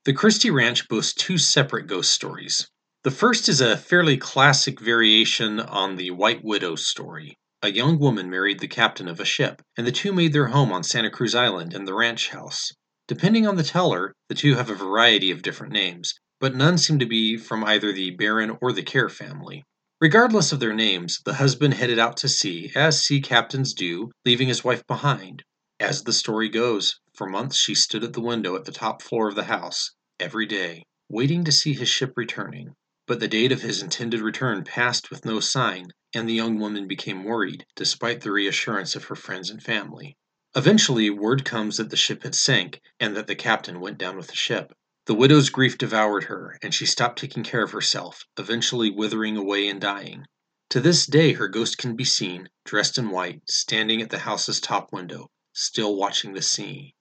The 0.05 0.13
Christy 0.13 0.49
Ranch 0.49 0.87
boasts 0.87 1.13
two 1.13 1.37
separate 1.37 1.85
ghost 1.85 2.11
stories. 2.11 2.71
The 3.03 3.11
first 3.11 3.49
is 3.49 3.59
a 3.59 3.75
fairly 3.75 4.15
classic 4.15 4.79
variation 4.79 5.59
on 5.59 5.97
the 5.97 6.11
White 6.11 6.41
Widow 6.41 6.75
story. 6.75 7.35
A 7.61 7.69
young 7.69 7.99
woman 7.99 8.29
married 8.29 8.59
the 8.59 8.67
captain 8.69 9.09
of 9.09 9.19
a 9.19 9.25
ship, 9.25 9.61
and 9.75 9.85
the 9.85 9.91
two 9.91 10.13
made 10.13 10.31
their 10.31 10.47
home 10.47 10.71
on 10.71 10.85
Santa 10.85 11.09
Cruz 11.09 11.35
Island 11.35 11.73
in 11.73 11.83
the 11.83 11.93
ranch 11.93 12.29
house. 12.29 12.71
Depending 13.09 13.45
on 13.45 13.57
the 13.57 13.63
teller, 13.63 14.13
the 14.29 14.35
two 14.35 14.55
have 14.55 14.69
a 14.69 14.73
variety 14.73 15.31
of 15.31 15.41
different 15.41 15.73
names, 15.73 16.13
but 16.39 16.55
none 16.55 16.77
seem 16.77 16.97
to 16.99 17.05
be 17.05 17.35
from 17.35 17.65
either 17.65 17.91
the 17.91 18.11
Barron 18.11 18.57
or 18.61 18.71
the 18.71 18.81
Caire 18.81 19.09
family. 19.09 19.65
Regardless 19.99 20.53
of 20.53 20.61
their 20.61 20.73
names, 20.73 21.19
the 21.25 21.33
husband 21.33 21.73
headed 21.73 21.99
out 21.99 22.15
to 22.17 22.29
sea, 22.29 22.71
as 22.73 23.03
sea 23.03 23.19
captains 23.19 23.73
do, 23.73 24.11
leaving 24.23 24.47
his 24.47 24.63
wife 24.63 24.87
behind. 24.87 25.43
As 25.77 26.03
the 26.03 26.13
story 26.13 26.47
goes, 26.47 27.01
For 27.17 27.27
months 27.27 27.57
she 27.57 27.75
stood 27.75 28.05
at 28.05 28.13
the 28.13 28.21
window 28.21 28.55
at 28.55 28.63
the 28.63 28.71
top 28.71 29.01
floor 29.01 29.27
of 29.27 29.35
the 29.35 29.43
house, 29.43 29.91
every 30.21 30.45
day, 30.45 30.83
waiting 31.09 31.43
to 31.43 31.51
see 31.51 31.73
his 31.73 31.89
ship 31.89 32.13
returning. 32.15 32.73
But 33.05 33.19
the 33.19 33.27
date 33.27 33.51
of 33.51 33.61
his 33.63 33.81
intended 33.81 34.21
return 34.21 34.63
passed 34.63 35.09
with 35.09 35.25
no 35.25 35.41
sign, 35.41 35.91
and 36.13 36.27
the 36.27 36.33
young 36.33 36.57
woman 36.57 36.87
became 36.87 37.25
worried, 37.25 37.65
despite 37.75 38.21
the 38.21 38.31
reassurance 38.31 38.95
of 38.95 39.03
her 39.05 39.15
friends 39.15 39.49
and 39.49 39.61
family. 39.61 40.15
Eventually, 40.55 41.09
word 41.09 41.43
comes 41.43 41.75
that 41.75 41.89
the 41.89 41.97
ship 41.97 42.23
had 42.23 42.33
sank, 42.33 42.79
and 43.01 43.13
that 43.17 43.27
the 43.27 43.35
captain 43.35 43.81
went 43.81 43.97
down 43.97 44.15
with 44.15 44.27
the 44.27 44.37
ship. 44.37 44.71
The 45.05 45.15
widow's 45.15 45.49
grief 45.49 45.77
devoured 45.77 46.23
her, 46.25 46.57
and 46.61 46.73
she 46.73 46.85
stopped 46.85 47.19
taking 47.19 47.43
care 47.43 47.63
of 47.63 47.71
herself, 47.71 48.23
eventually 48.37 48.89
withering 48.89 49.35
away 49.35 49.67
and 49.67 49.81
dying. 49.81 50.25
To 50.69 50.79
this 50.79 51.05
day, 51.05 51.33
her 51.33 51.49
ghost 51.49 51.77
can 51.77 51.97
be 51.97 52.05
seen, 52.05 52.47
dressed 52.63 52.97
in 52.97 53.09
white, 53.09 53.41
standing 53.49 54.01
at 54.01 54.11
the 54.11 54.19
house's 54.19 54.61
top 54.61 54.93
window, 54.93 55.29
still 55.51 55.97
watching 55.97 56.33
the 56.33 56.41
sea. 56.41 56.95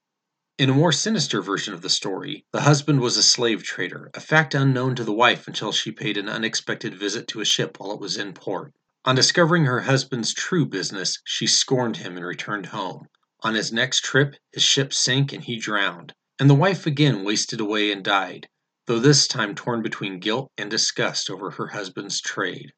In 0.63 0.71
a 0.71 0.75
more 0.75 0.93
sinister 0.93 1.43
version 1.43 1.75
of 1.75 1.83
the 1.83 1.91
story, 1.91 2.47
the 2.53 2.61
husband 2.61 3.01
was 3.01 3.17
a 3.17 3.23
slave 3.25 3.65
trader, 3.65 4.13
a 4.15 4.21
fact 4.21 4.55
unknown 4.55 4.95
to 4.95 5.03
the 5.03 5.13
wife 5.13 5.49
until 5.49 5.73
she 5.73 5.91
paid 5.91 6.17
an 6.17 6.29
unexpected 6.29 6.95
visit 6.97 7.27
to 7.27 7.41
a 7.41 7.45
ship 7.45 7.81
while 7.81 7.91
it 7.91 7.99
was 7.99 8.17
in 8.17 8.33
port. 8.33 8.73
On 9.05 9.17
discovering 9.17 9.65
her 9.65 9.81
husband's 9.81 10.33
true 10.33 10.65
business, 10.65 11.19
she 11.25 11.49
scorned 11.49 11.97
him 11.97 12.17
and 12.17 12.25
returned 12.25 12.67
home. 12.67 13.09
On 13.41 13.57
his 13.57 13.73
next 13.73 14.05
trip, 14.05 14.37
his 14.53 14.63
ship 14.63 14.95
sank 14.95 15.33
and 15.33 15.43
he 15.43 15.57
drowned 15.57 16.15
and 16.39 16.49
the 16.49 16.55
wife 16.55 16.87
again 16.87 17.25
wasted 17.25 17.59
away 17.59 17.91
and 17.91 18.05
died, 18.05 18.47
though 18.87 19.01
this 19.01 19.27
time 19.27 19.57
torn 19.57 19.83
between 19.83 20.21
guilt 20.21 20.49
and 20.57 20.71
disgust 20.71 21.29
over 21.29 21.51
her 21.51 21.67
husband's 21.67 22.21
trade. 22.21 22.73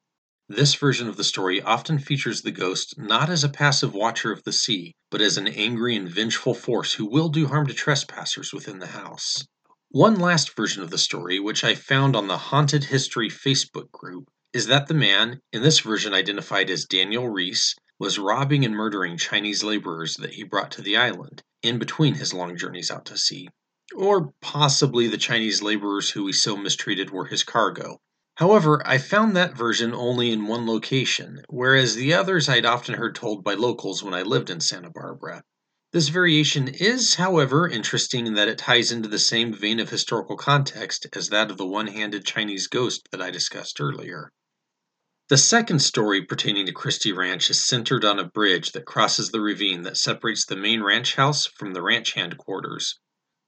This 0.47 0.75
version 0.75 1.07
of 1.07 1.17
the 1.17 1.23
story 1.23 1.59
often 1.59 1.97
features 1.97 2.43
the 2.43 2.51
ghost 2.51 2.99
not 2.99 3.31
as 3.31 3.43
a 3.43 3.49
passive 3.49 3.95
watcher 3.95 4.31
of 4.31 4.43
the 4.43 4.53
sea, 4.53 4.93
but 5.09 5.19
as 5.19 5.37
an 5.37 5.47
angry 5.47 5.95
and 5.95 6.07
vengeful 6.07 6.53
force 6.53 6.93
who 6.93 7.07
will 7.07 7.29
do 7.29 7.47
harm 7.47 7.65
to 7.65 7.73
trespassers 7.73 8.53
within 8.53 8.77
the 8.77 8.87
house. 8.87 9.47
One 9.89 10.19
last 10.19 10.55
version 10.55 10.83
of 10.83 10.91
the 10.91 10.99
story, 10.99 11.39
which 11.39 11.63
I 11.63 11.73
found 11.73 12.15
on 12.15 12.27
the 12.27 12.37
Haunted 12.37 12.83
History 12.83 13.27
Facebook 13.27 13.91
group, 13.91 14.29
is 14.53 14.67
that 14.67 14.85
the 14.85 14.93
man, 14.93 15.39
in 15.51 15.63
this 15.63 15.79
version 15.79 16.13
identified 16.13 16.69
as 16.69 16.85
Daniel 16.85 17.27
Reese, 17.27 17.73
was 17.97 18.19
robbing 18.19 18.63
and 18.63 18.75
murdering 18.75 19.17
Chinese 19.17 19.63
laborers 19.63 20.13
that 20.17 20.35
he 20.35 20.43
brought 20.43 20.69
to 20.73 20.83
the 20.83 20.95
island, 20.95 21.41
in 21.63 21.79
between 21.79 22.13
his 22.13 22.35
long 22.35 22.55
journeys 22.55 22.91
out 22.91 23.05
to 23.05 23.17
sea. 23.17 23.47
Or 23.95 24.31
possibly 24.41 25.07
the 25.07 25.17
Chinese 25.17 25.63
laborers 25.63 26.11
who 26.11 26.27
he 26.27 26.33
so 26.33 26.55
mistreated 26.55 27.09
were 27.09 27.25
his 27.25 27.43
cargo. 27.43 27.97
However, 28.35 28.81
I 28.85 28.97
found 28.97 29.35
that 29.35 29.55
version 29.55 29.93
only 29.93 30.29
in 30.31 30.45
one 30.45 30.67
location, 30.67 31.41
whereas 31.47 31.95
the 31.95 32.13
others 32.13 32.49
I'd 32.49 32.65
often 32.65 32.95
heard 32.95 33.15
told 33.15 33.45
by 33.45 33.53
locals 33.53 34.03
when 34.03 34.13
I 34.13 34.23
lived 34.23 34.49
in 34.49 34.59
Santa 34.59 34.89
Barbara. 34.89 35.43
This 35.93 36.09
variation 36.09 36.67
is, 36.67 37.15
however, 37.15 37.65
interesting 37.65 38.27
in 38.27 38.33
that 38.33 38.49
it 38.49 38.57
ties 38.57 38.91
into 38.91 39.07
the 39.07 39.19
same 39.19 39.53
vein 39.53 39.79
of 39.79 39.89
historical 39.89 40.35
context 40.35 41.07
as 41.13 41.29
that 41.29 41.49
of 41.49 41.55
the 41.55 41.65
one 41.65 41.87
handed 41.87 42.25
Chinese 42.25 42.67
ghost 42.67 43.07
that 43.11 43.21
I 43.21 43.31
discussed 43.31 43.79
earlier. 43.79 44.33
The 45.29 45.37
second 45.37 45.79
story 45.79 46.21
pertaining 46.21 46.65
to 46.65 46.73
Christy 46.73 47.13
Ranch 47.13 47.49
is 47.49 47.63
centered 47.63 48.03
on 48.03 48.19
a 48.19 48.25
bridge 48.25 48.73
that 48.73 48.83
crosses 48.83 49.31
the 49.31 49.39
ravine 49.39 49.83
that 49.83 49.95
separates 49.95 50.45
the 50.45 50.57
main 50.57 50.83
ranch 50.83 51.15
house 51.15 51.45
from 51.45 51.73
the 51.73 51.81
ranch 51.81 52.11
hand 52.11 52.37
quarters. 52.37 52.99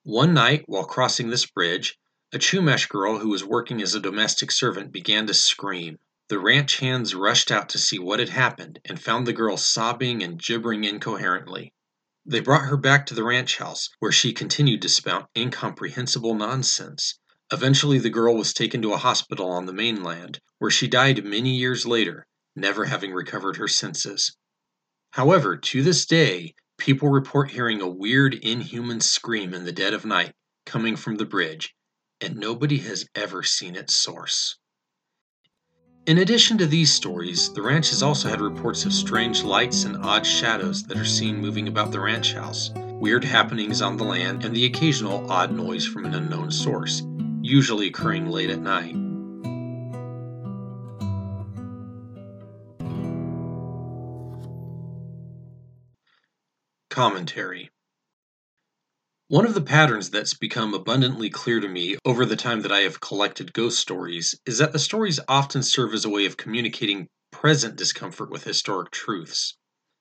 One 0.04 0.34
night, 0.34 0.64
while 0.68 0.86
crossing 0.86 1.30
this 1.30 1.46
bridge, 1.46 2.00
a 2.34 2.38
Chumash 2.38 2.90
girl 2.90 3.20
who 3.20 3.30
was 3.30 3.46
working 3.46 3.82
as 3.82 3.96
a 3.96 4.02
domestic 4.02 4.52
servant 4.52 4.92
began 4.92 5.26
to 5.28 5.34
scream. 5.34 5.98
The 6.28 6.40
ranch 6.40 6.80
hands 6.80 7.16
rushed 7.16 7.52
out 7.52 7.70
to 7.70 7.80
see 7.80 8.00
what 8.00 8.20
had 8.20 8.28
happened 8.28 8.80
and 8.84 9.02
found 9.02 9.26
the 9.26 9.32
girl 9.32 9.56
sobbing 9.56 10.22
and 10.22 10.38
gibbering 10.38 10.84
incoherently. 10.84 11.74
They 12.26 12.42
brought 12.42 12.66
her 12.66 12.76
back 12.76 13.06
to 13.06 13.14
the 13.14 13.24
ranch 13.24 13.60
house, 13.60 13.88
where 14.00 14.12
she 14.12 14.34
continued 14.34 14.82
to 14.82 14.90
spout 14.90 15.30
incomprehensible 15.38 16.36
nonsense. 16.36 17.18
Eventually, 17.50 17.98
the 17.98 18.10
girl 18.10 18.36
was 18.36 18.54
taken 18.54 18.82
to 18.82 18.92
a 18.92 18.98
hospital 18.98 19.50
on 19.50 19.66
the 19.66 19.72
mainland, 19.72 20.42
where 20.58 20.70
she 20.70 20.90
died 20.90 21.24
many 21.24 21.56
years 21.56 21.86
later, 21.86 22.28
never 22.58 22.84
having 22.84 23.14
recovered 23.14 23.56
her 23.56 23.70
senses. 23.70 24.36
However, 25.12 25.56
to 25.56 25.82
this 25.82 26.06
day, 26.06 26.56
people 26.78 27.08
report 27.08 27.52
hearing 27.52 27.80
a 27.80 27.88
weird, 27.88 28.34
inhuman 28.34 29.00
scream 29.00 29.54
in 29.54 29.64
the 29.64 29.72
dead 29.72 29.94
of 29.94 30.04
night 30.04 30.36
coming 30.66 30.98
from 30.98 31.16
the 31.16 31.26
bridge, 31.26 31.74
and 32.22 32.38
nobody 32.38 32.78
has 32.80 33.08
ever 33.16 33.44
seen 33.44 33.76
its 33.76 33.96
source. 33.96 34.58
In 36.06 36.20
addition 36.20 36.58
to 36.60 36.66
these 36.66 36.94
stories, 36.94 37.52
the 37.54 37.62
ranch 37.62 37.90
has 37.90 38.02
also 38.02 38.30
had 38.30 38.40
reports 38.40 38.86
of 38.86 38.94
strange 38.94 39.44
lights 39.44 39.84
and 39.84 39.98
odd 39.98 40.26
shadows 40.26 40.84
that 40.84 40.98
are 40.98 41.06
seen 41.06 41.38
moving 41.38 41.68
about 41.68 41.92
the 41.92 42.00
ranch 42.00 42.34
house, 42.34 42.72
weird 42.76 43.24
happenings 43.24 43.82
on 43.82 43.98
the 43.98 44.06
land, 44.06 44.46
and 44.46 44.56
the 44.56 44.66
occasional 44.66 45.30
odd 45.30 45.52
noise 45.52 45.86
from 45.86 46.06
an 46.06 46.16
unknown 46.16 46.50
source 46.50 47.04
usually 47.42 47.88
occurring 47.88 48.30
late 48.30 48.50
at 48.50 48.60
night. 48.60 48.96
Commentary 56.90 57.70
One 59.30 59.46
of 59.46 59.56
the 59.56 59.62
patterns 59.62 60.10
that's 60.10 60.34
become 60.34 60.74
abundantly 60.74 61.30
clear 61.30 61.60
to 61.60 61.68
me 61.68 61.98
over 62.06 62.26
the 62.26 62.38
time 62.38 62.62
that 62.62 62.72
I 62.72 62.80
have 62.84 63.02
collected 63.02 63.52
ghost 63.52 63.78
stories 63.78 64.40
is 64.46 64.60
that 64.60 64.72
the 64.72 64.80
stories 64.80 65.20
often 65.28 65.64
serve 65.64 65.94
as 65.94 66.06
a 66.06 66.10
way 66.10 66.26
of 66.26 66.38
communicating 66.38 67.10
present 67.30 67.76
discomfort 67.76 68.30
with 68.30 68.46
historic 68.46 68.90
truths. 68.90 69.58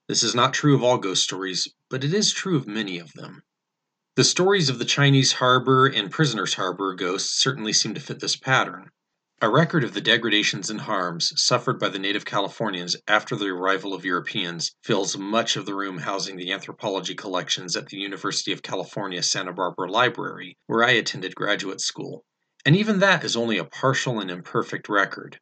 This 0.06 0.22
is 0.22 0.36
not 0.36 0.54
true 0.54 0.76
of 0.76 0.84
all 0.84 0.98
ghost 0.98 1.24
stories, 1.24 1.66
but 1.90 2.04
it 2.04 2.14
is 2.14 2.30
true 2.30 2.56
of 2.56 2.68
many 2.68 3.00
of 3.00 3.14
them. 3.14 3.42
The 4.14 4.22
stories 4.22 4.68
of 4.68 4.78
the 4.78 4.84
Chinese 4.84 5.32
harbor 5.32 5.86
and 5.86 6.08
prisoners' 6.08 6.54
harbor 6.54 6.94
ghosts 6.94 7.32
certainly 7.32 7.72
seem 7.72 7.94
to 7.94 8.00
fit 8.00 8.20
this 8.20 8.36
pattern. 8.36 8.90
A 9.42 9.50
record 9.50 9.84
of 9.84 9.92
the 9.92 10.00
degradations 10.00 10.70
and 10.70 10.80
harms 10.80 11.30
suffered 11.36 11.78
by 11.78 11.90
the 11.90 11.98
native 11.98 12.24
Californians 12.24 12.96
after 13.06 13.36
the 13.36 13.48
arrival 13.48 13.92
of 13.92 14.02
Europeans 14.02 14.74
fills 14.82 15.18
much 15.18 15.56
of 15.56 15.66
the 15.66 15.74
room 15.74 15.98
housing 15.98 16.38
the 16.38 16.52
anthropology 16.52 17.14
collections 17.14 17.76
at 17.76 17.88
the 17.88 17.98
University 17.98 18.50
of 18.52 18.62
California 18.62 19.22
Santa 19.22 19.52
Barbara 19.52 19.90
Library, 19.90 20.56
where 20.68 20.82
I 20.82 20.92
attended 20.92 21.34
graduate 21.34 21.82
school. 21.82 22.24
And 22.64 22.74
even 22.74 23.00
that 23.00 23.24
is 23.24 23.36
only 23.36 23.58
a 23.58 23.66
partial 23.66 24.20
and 24.20 24.30
imperfect 24.30 24.88
record. 24.88 25.38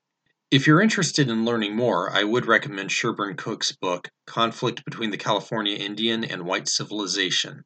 If 0.51 0.67
you're 0.67 0.83
interested 0.83 1.31
in 1.31 1.45
learning 1.45 1.77
more, 1.77 2.11
I 2.11 2.25
would 2.25 2.47
recommend 2.47 2.91
Sherburne 2.91 3.37
Cook's 3.37 3.71
book, 3.71 4.09
Conflict 4.27 4.85
Between 4.85 5.11
the 5.11 5.17
California 5.17 5.77
Indian 5.77 6.25
and 6.25 6.45
White 6.45 6.67
Civilization, 6.67 7.65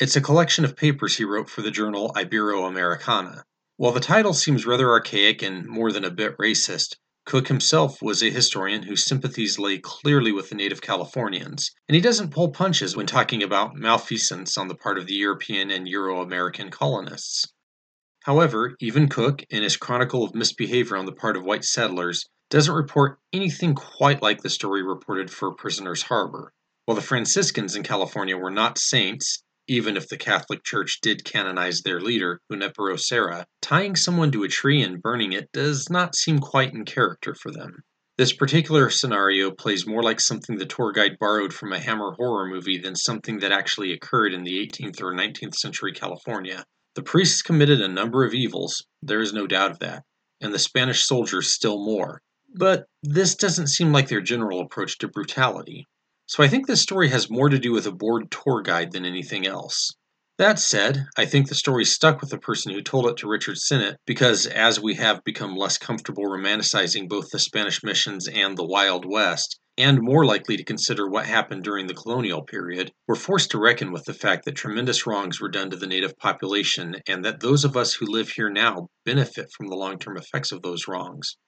it's 0.00 0.16
a 0.16 0.22
collection 0.22 0.64
of 0.64 0.76
papers 0.76 1.18
he 1.18 1.24
wrote 1.24 1.50
for 1.50 1.60
the 1.60 1.70
journal 1.70 2.10
Ibero-Americana. 2.16 3.44
While 3.78 3.92
the 3.92 4.00
title 4.00 4.34
seems 4.34 4.66
rather 4.66 4.90
archaic 4.90 5.40
and 5.40 5.64
more 5.64 5.92
than 5.92 6.04
a 6.04 6.10
bit 6.10 6.36
racist, 6.36 6.96
Cook 7.24 7.46
himself 7.46 8.02
was 8.02 8.24
a 8.24 8.30
historian 8.30 8.82
whose 8.82 9.04
sympathies 9.04 9.56
lay 9.56 9.78
clearly 9.78 10.32
with 10.32 10.48
the 10.48 10.56
native 10.56 10.82
Californians, 10.82 11.70
and 11.86 11.94
he 11.94 12.00
doesn't 12.00 12.32
pull 12.32 12.50
punches 12.50 12.96
when 12.96 13.06
talking 13.06 13.40
about 13.40 13.76
malfeasance 13.76 14.58
on 14.58 14.66
the 14.66 14.74
part 14.74 14.98
of 14.98 15.06
the 15.06 15.14
European 15.14 15.70
and 15.70 15.86
Euro 15.86 16.20
American 16.20 16.72
colonists. 16.72 17.46
However, 18.24 18.74
even 18.80 19.08
Cook, 19.08 19.44
in 19.48 19.62
his 19.62 19.76
chronicle 19.76 20.24
of 20.24 20.34
misbehavior 20.34 20.96
on 20.96 21.06
the 21.06 21.12
part 21.12 21.36
of 21.36 21.44
white 21.44 21.64
settlers, 21.64 22.26
doesn't 22.50 22.74
report 22.74 23.20
anything 23.32 23.76
quite 23.76 24.20
like 24.20 24.42
the 24.42 24.50
story 24.50 24.82
reported 24.82 25.30
for 25.30 25.54
Prisoners 25.54 26.02
Harbor. 26.02 26.52
While 26.86 26.96
the 26.96 27.00
Franciscans 27.00 27.76
in 27.76 27.84
California 27.84 28.36
were 28.36 28.50
not 28.50 28.76
saints, 28.76 29.44
even 29.68 29.96
if 29.96 30.08
the 30.08 30.16
Catholic 30.16 30.64
Church 30.64 30.98
did 31.02 31.24
canonize 31.24 31.82
their 31.82 32.00
leader, 32.00 32.40
Junipero 32.50 32.96
Serra, 32.96 33.46
tying 33.62 33.94
someone 33.94 34.32
to 34.32 34.42
a 34.42 34.48
tree 34.48 34.82
and 34.82 35.02
burning 35.02 35.32
it 35.32 35.52
does 35.52 35.90
not 35.90 36.16
seem 36.16 36.38
quite 36.38 36.72
in 36.72 36.84
character 36.84 37.34
for 37.34 37.50
them. 37.50 37.82
This 38.16 38.32
particular 38.32 38.90
scenario 38.90 39.52
plays 39.52 39.86
more 39.86 40.02
like 40.02 40.18
something 40.18 40.56
the 40.56 40.66
tour 40.66 40.90
guide 40.90 41.18
borrowed 41.20 41.52
from 41.52 41.72
a 41.72 41.78
Hammer 41.78 42.14
horror 42.14 42.48
movie 42.48 42.78
than 42.78 42.96
something 42.96 43.38
that 43.38 43.52
actually 43.52 43.92
occurred 43.92 44.34
in 44.34 44.42
the 44.42 44.58
18th 44.66 45.00
or 45.00 45.14
19th 45.14 45.54
century 45.54 45.92
California. 45.92 46.64
The 46.96 47.02
priests 47.04 47.42
committed 47.42 47.80
a 47.80 47.86
number 47.86 48.24
of 48.24 48.34
evils, 48.34 48.84
there 49.02 49.20
is 49.20 49.32
no 49.32 49.46
doubt 49.46 49.70
of 49.70 49.78
that, 49.78 50.02
and 50.40 50.52
the 50.52 50.58
Spanish 50.58 51.04
soldiers 51.04 51.52
still 51.52 51.84
more. 51.84 52.20
But 52.56 52.86
this 53.04 53.36
doesn't 53.36 53.68
seem 53.68 53.92
like 53.92 54.08
their 54.08 54.20
general 54.20 54.62
approach 54.62 54.98
to 54.98 55.08
brutality. 55.08 55.86
So 56.30 56.42
I 56.42 56.48
think 56.48 56.66
this 56.66 56.82
story 56.82 57.08
has 57.08 57.30
more 57.30 57.48
to 57.48 57.58
do 57.58 57.72
with 57.72 57.86
a 57.86 57.90
bored 57.90 58.30
tour 58.30 58.60
guide 58.60 58.92
than 58.92 59.06
anything 59.06 59.46
else. 59.46 59.94
That 60.36 60.58
said, 60.58 61.06
I 61.16 61.24
think 61.24 61.48
the 61.48 61.54
story 61.54 61.86
stuck 61.86 62.20
with 62.20 62.28
the 62.28 62.36
person 62.36 62.70
who 62.70 62.82
told 62.82 63.06
it 63.06 63.16
to 63.16 63.26
Richard 63.26 63.56
Sennett 63.56 63.96
because 64.04 64.44
as 64.44 64.78
we 64.78 64.96
have 64.96 65.24
become 65.24 65.56
less 65.56 65.78
comfortable 65.78 66.24
romanticizing 66.24 67.08
both 67.08 67.30
the 67.30 67.38
Spanish 67.38 67.82
missions 67.82 68.28
and 68.28 68.58
the 68.58 68.66
Wild 68.66 69.06
West, 69.06 69.58
and 69.78 70.02
more 70.02 70.26
likely 70.26 70.58
to 70.58 70.64
consider 70.64 71.08
what 71.08 71.24
happened 71.24 71.64
during 71.64 71.86
the 71.86 71.94
colonial 71.94 72.42
period, 72.42 72.92
we're 73.06 73.14
forced 73.14 73.52
to 73.52 73.58
reckon 73.58 73.90
with 73.90 74.04
the 74.04 74.12
fact 74.12 74.44
that 74.44 74.52
tremendous 74.52 75.06
wrongs 75.06 75.40
were 75.40 75.48
done 75.48 75.70
to 75.70 75.76
the 75.76 75.86
native 75.86 76.18
population 76.18 76.96
and 77.06 77.24
that 77.24 77.40
those 77.40 77.64
of 77.64 77.74
us 77.74 77.94
who 77.94 78.04
live 78.04 78.28
here 78.28 78.50
now 78.50 78.88
benefit 79.06 79.50
from 79.56 79.68
the 79.68 79.76
long 79.76 79.98
term 79.98 80.18
effects 80.18 80.52
of 80.52 80.60
those 80.60 80.86
wrongs. 80.86 81.38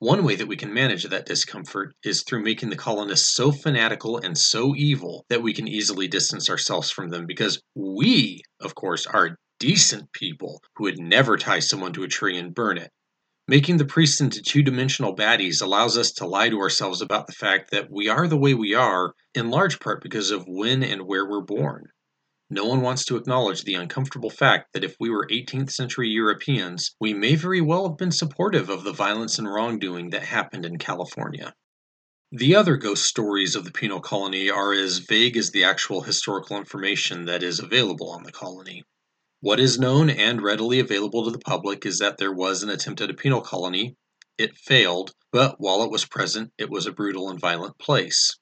One 0.00 0.22
way 0.22 0.36
that 0.36 0.46
we 0.46 0.56
can 0.56 0.72
manage 0.72 1.02
that 1.02 1.26
discomfort 1.26 1.92
is 2.04 2.22
through 2.22 2.44
making 2.44 2.70
the 2.70 2.76
colonists 2.76 3.34
so 3.34 3.50
fanatical 3.50 4.16
and 4.16 4.38
so 4.38 4.76
evil 4.76 5.26
that 5.28 5.42
we 5.42 5.52
can 5.52 5.66
easily 5.66 6.06
distance 6.06 6.48
ourselves 6.48 6.88
from 6.88 7.08
them 7.08 7.26
because 7.26 7.60
we, 7.74 8.42
of 8.60 8.76
course, 8.76 9.06
are 9.06 9.36
decent 9.58 10.12
people 10.12 10.62
who 10.76 10.84
would 10.84 11.00
never 11.00 11.36
tie 11.36 11.58
someone 11.58 11.92
to 11.94 12.04
a 12.04 12.08
tree 12.08 12.38
and 12.38 12.54
burn 12.54 12.78
it. 12.78 12.92
Making 13.48 13.78
the 13.78 13.84
priests 13.84 14.20
into 14.20 14.40
two 14.40 14.62
dimensional 14.62 15.16
baddies 15.16 15.60
allows 15.60 15.98
us 15.98 16.12
to 16.12 16.26
lie 16.26 16.48
to 16.48 16.60
ourselves 16.60 17.02
about 17.02 17.26
the 17.26 17.32
fact 17.32 17.72
that 17.72 17.90
we 17.90 18.08
are 18.08 18.28
the 18.28 18.38
way 18.38 18.54
we 18.54 18.74
are, 18.74 19.14
in 19.34 19.50
large 19.50 19.80
part 19.80 20.00
because 20.00 20.30
of 20.30 20.44
when 20.46 20.84
and 20.84 21.08
where 21.08 21.28
we're 21.28 21.40
born. 21.40 21.88
No 22.50 22.64
one 22.64 22.80
wants 22.80 23.04
to 23.04 23.16
acknowledge 23.16 23.64
the 23.64 23.74
uncomfortable 23.74 24.30
fact 24.30 24.72
that 24.72 24.82
if 24.82 24.96
we 24.98 25.10
were 25.10 25.26
18th 25.26 25.70
century 25.70 26.08
Europeans, 26.08 26.96
we 26.98 27.12
may 27.12 27.34
very 27.34 27.60
well 27.60 27.86
have 27.86 27.98
been 27.98 28.10
supportive 28.10 28.70
of 28.70 28.84
the 28.84 28.92
violence 28.92 29.38
and 29.38 29.46
wrongdoing 29.46 30.10
that 30.10 30.22
happened 30.22 30.64
in 30.64 30.78
California. 30.78 31.54
The 32.32 32.54
other 32.54 32.76
ghost 32.76 33.04
stories 33.04 33.54
of 33.54 33.64
the 33.64 33.70
penal 33.70 34.00
colony 34.00 34.48
are 34.50 34.72
as 34.72 34.98
vague 34.98 35.36
as 35.36 35.50
the 35.50 35.64
actual 35.64 36.00
historical 36.00 36.56
information 36.56 37.26
that 37.26 37.42
is 37.42 37.58
available 37.58 38.10
on 38.10 38.22
the 38.22 38.32
colony. 38.32 38.82
What 39.40 39.60
is 39.60 39.78
known 39.78 40.08
and 40.08 40.42
readily 40.42 40.80
available 40.80 41.24
to 41.24 41.30
the 41.30 41.38
public 41.38 41.84
is 41.84 41.98
that 41.98 42.16
there 42.16 42.32
was 42.32 42.62
an 42.62 42.70
attempt 42.70 43.02
at 43.02 43.10
a 43.10 43.14
penal 43.14 43.42
colony. 43.42 43.96
It 44.38 44.56
failed, 44.56 45.12
but 45.32 45.56
while 45.60 45.82
it 45.82 45.90
was 45.90 46.06
present, 46.06 46.52
it 46.56 46.70
was 46.70 46.86
a 46.86 46.92
brutal 46.92 47.28
and 47.28 47.38
violent 47.38 47.78
place. 47.78 48.38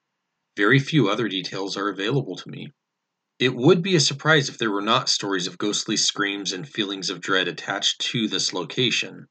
Very 0.57 0.79
few 0.79 1.09
other 1.09 1.29
details 1.29 1.77
are 1.77 1.89
available 1.89 2.37
to 2.37 2.49
me. 2.49 2.73
It 3.39 3.55
would 3.55 3.83
be 3.83 3.95
a 3.95 4.01
surprise 4.01 4.49
if 4.49 4.57
there 4.57 4.71
were 4.71 4.81
not 4.81 5.11
stories 5.11 5.47
of 5.47 5.59
ghostly 5.59 5.99
screams 5.99 6.53
and 6.53 6.67
feelings 6.67 7.11
of 7.11 7.21
dread 7.21 7.49
attached 7.49 8.01
to 8.13 8.29
this 8.29 8.55
location. 8.55 9.27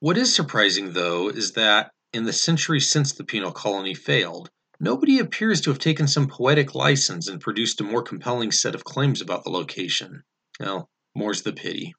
What 0.00 0.16
is 0.16 0.34
surprising, 0.34 0.94
though, 0.94 1.28
is 1.28 1.52
that, 1.52 1.90
in 2.14 2.24
the 2.24 2.32
century 2.32 2.80
since 2.80 3.12
the 3.12 3.24
penal 3.24 3.52
colony 3.52 3.94
failed, 3.94 4.50
nobody 4.80 5.18
appears 5.18 5.60
to 5.60 5.70
have 5.70 5.78
taken 5.78 6.08
some 6.08 6.28
poetic 6.28 6.74
license 6.74 7.28
and 7.28 7.42
produced 7.42 7.78
a 7.82 7.84
more 7.84 8.02
compelling 8.02 8.52
set 8.52 8.74
of 8.74 8.84
claims 8.84 9.20
about 9.20 9.44
the 9.44 9.50
location. 9.50 10.22
Well, 10.58 10.88
more's 11.14 11.42
the 11.42 11.52
pity. 11.52 11.94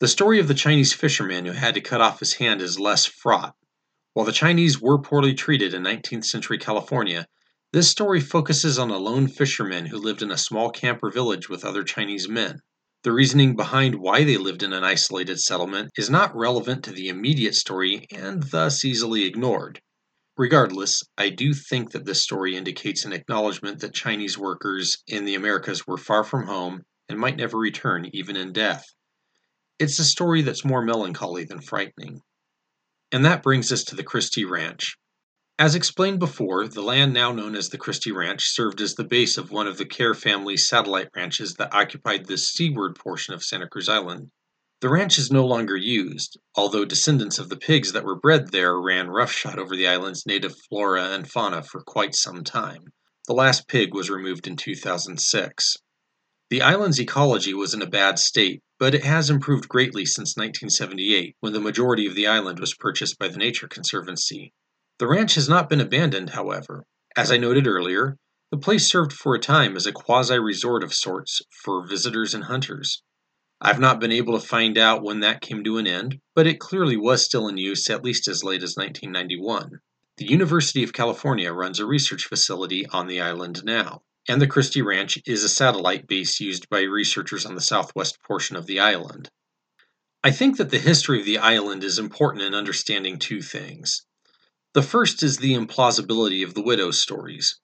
The 0.00 0.08
story 0.08 0.40
of 0.40 0.48
the 0.48 0.54
Chinese 0.54 0.94
fisherman 0.94 1.44
who 1.44 1.52
had 1.52 1.74
to 1.74 1.82
cut 1.82 2.00
off 2.00 2.20
his 2.20 2.32
hand 2.34 2.62
is 2.62 2.80
less 2.80 3.04
fraught. 3.04 3.54
While 4.14 4.24
the 4.24 4.32
Chinese 4.32 4.80
were 4.80 4.98
poorly 4.98 5.34
treated 5.34 5.74
in 5.74 5.82
19th 5.82 6.24
century 6.24 6.56
California, 6.56 7.26
this 7.72 7.90
story 7.90 8.20
focuses 8.20 8.78
on 8.78 8.90
a 8.90 8.96
lone 8.96 9.28
fisherman 9.28 9.84
who 9.84 9.98
lived 9.98 10.22
in 10.22 10.30
a 10.30 10.38
small 10.38 10.70
camper 10.70 11.10
village 11.10 11.50
with 11.50 11.64
other 11.64 11.84
Chinese 11.84 12.26
men. 12.26 12.60
The 13.02 13.12
reasoning 13.12 13.56
behind 13.56 13.96
why 13.96 14.24
they 14.24 14.38
lived 14.38 14.62
in 14.62 14.72
an 14.72 14.84
isolated 14.84 15.38
settlement 15.38 15.90
is 15.96 16.08
not 16.08 16.34
relevant 16.34 16.82
to 16.84 16.92
the 16.92 17.08
immediate 17.08 17.54
story 17.54 18.06
and 18.10 18.42
thus 18.42 18.86
easily 18.86 19.24
ignored. 19.24 19.80
Regardless, 20.38 21.02
I 21.18 21.28
do 21.28 21.52
think 21.52 21.90
that 21.90 22.06
this 22.06 22.22
story 22.22 22.56
indicates 22.56 23.04
an 23.04 23.12
acknowledgement 23.12 23.80
that 23.80 23.92
Chinese 23.92 24.38
workers 24.38 24.98
in 25.06 25.26
the 25.26 25.34
Americas 25.34 25.86
were 25.86 25.98
far 25.98 26.24
from 26.24 26.46
home 26.46 26.84
and 27.08 27.18
might 27.18 27.36
never 27.36 27.58
return, 27.58 28.08
even 28.14 28.36
in 28.36 28.52
death. 28.52 28.86
It's 29.78 29.98
a 29.98 30.04
story 30.04 30.40
that's 30.40 30.64
more 30.64 30.82
melancholy 30.82 31.44
than 31.44 31.60
frightening. 31.60 32.22
And 33.12 33.24
that 33.26 33.42
brings 33.42 33.70
us 33.70 33.84
to 33.84 33.94
the 33.94 34.04
Christy 34.04 34.44
Ranch. 34.44 34.96
As 35.60 35.74
explained 35.74 36.20
before, 36.20 36.68
the 36.68 36.82
land 36.82 37.12
now 37.12 37.32
known 37.32 37.56
as 37.56 37.68
the 37.68 37.78
Christy 37.78 38.12
Ranch 38.12 38.48
served 38.48 38.80
as 38.80 38.94
the 38.94 39.02
base 39.02 39.36
of 39.36 39.50
one 39.50 39.66
of 39.66 39.76
the 39.76 39.84
Caire 39.84 40.14
family's 40.14 40.68
satellite 40.68 41.08
ranches 41.16 41.54
that 41.54 41.74
occupied 41.74 42.26
the 42.26 42.38
seaward 42.38 42.94
portion 42.94 43.34
of 43.34 43.42
Santa 43.42 43.66
Cruz 43.66 43.88
Island. 43.88 44.30
The 44.80 44.88
ranch 44.88 45.18
is 45.18 45.32
no 45.32 45.44
longer 45.44 45.76
used, 45.76 46.38
although 46.54 46.84
descendants 46.84 47.40
of 47.40 47.48
the 47.48 47.56
pigs 47.56 47.90
that 47.90 48.04
were 48.04 48.14
bred 48.14 48.52
there 48.52 48.80
ran 48.80 49.08
roughshod 49.08 49.58
over 49.58 49.74
the 49.74 49.88
island's 49.88 50.24
native 50.26 50.54
flora 50.68 51.06
and 51.06 51.28
fauna 51.28 51.64
for 51.64 51.82
quite 51.82 52.14
some 52.14 52.44
time. 52.44 52.92
The 53.26 53.34
last 53.34 53.66
pig 53.66 53.92
was 53.92 54.08
removed 54.08 54.46
in 54.46 54.54
2006. 54.54 55.76
The 56.50 56.62
island's 56.62 57.00
ecology 57.00 57.52
was 57.52 57.74
in 57.74 57.82
a 57.82 57.90
bad 57.90 58.20
state, 58.20 58.62
but 58.78 58.94
it 58.94 59.02
has 59.02 59.28
improved 59.28 59.68
greatly 59.68 60.06
since 60.06 60.36
1978, 60.36 61.34
when 61.40 61.52
the 61.52 61.58
majority 61.58 62.06
of 62.06 62.14
the 62.14 62.28
island 62.28 62.60
was 62.60 62.74
purchased 62.74 63.18
by 63.18 63.26
the 63.26 63.38
Nature 63.38 63.66
Conservancy. 63.66 64.52
The 64.98 65.06
ranch 65.06 65.36
has 65.36 65.48
not 65.48 65.68
been 65.68 65.80
abandoned, 65.80 66.30
however. 66.30 66.84
As 67.16 67.30
I 67.30 67.36
noted 67.36 67.68
earlier, 67.68 68.16
the 68.50 68.56
place 68.58 68.88
served 68.88 69.12
for 69.12 69.34
a 69.34 69.38
time 69.38 69.76
as 69.76 69.86
a 69.86 69.92
quasi 69.92 70.40
resort 70.40 70.82
of 70.82 70.92
sorts 70.92 71.40
for 71.62 71.86
visitors 71.86 72.34
and 72.34 72.44
hunters. 72.44 73.00
I've 73.60 73.78
not 73.78 74.00
been 74.00 74.10
able 74.10 74.38
to 74.38 74.44
find 74.44 74.76
out 74.76 75.04
when 75.04 75.20
that 75.20 75.40
came 75.40 75.62
to 75.62 75.78
an 75.78 75.86
end, 75.86 76.20
but 76.34 76.48
it 76.48 76.58
clearly 76.58 76.96
was 76.96 77.24
still 77.24 77.46
in 77.46 77.58
use 77.58 77.88
at 77.90 78.02
least 78.02 78.26
as 78.26 78.42
late 78.42 78.64
as 78.64 78.76
1991. 78.76 79.78
The 80.16 80.26
University 80.26 80.82
of 80.82 80.92
California 80.92 81.52
runs 81.52 81.78
a 81.78 81.86
research 81.86 82.24
facility 82.24 82.84
on 82.86 83.06
the 83.06 83.20
island 83.20 83.62
now, 83.64 84.02
and 84.28 84.42
the 84.42 84.48
Christy 84.48 84.82
Ranch 84.82 85.16
is 85.26 85.44
a 85.44 85.48
satellite 85.48 86.08
base 86.08 86.40
used 86.40 86.68
by 86.68 86.80
researchers 86.80 87.46
on 87.46 87.54
the 87.54 87.60
southwest 87.60 88.20
portion 88.24 88.56
of 88.56 88.66
the 88.66 88.80
island. 88.80 89.30
I 90.24 90.32
think 90.32 90.56
that 90.56 90.70
the 90.70 90.78
history 90.78 91.20
of 91.20 91.24
the 91.26 91.38
island 91.38 91.84
is 91.84 92.00
important 92.00 92.42
in 92.42 92.52
understanding 92.52 93.20
two 93.20 93.42
things. 93.42 94.04
The 94.78 94.82
first 94.84 95.24
is 95.24 95.38
the 95.38 95.54
implausibility 95.54 96.44
of 96.44 96.54
the 96.54 96.62
widow's 96.62 97.00
stories. 97.00 97.58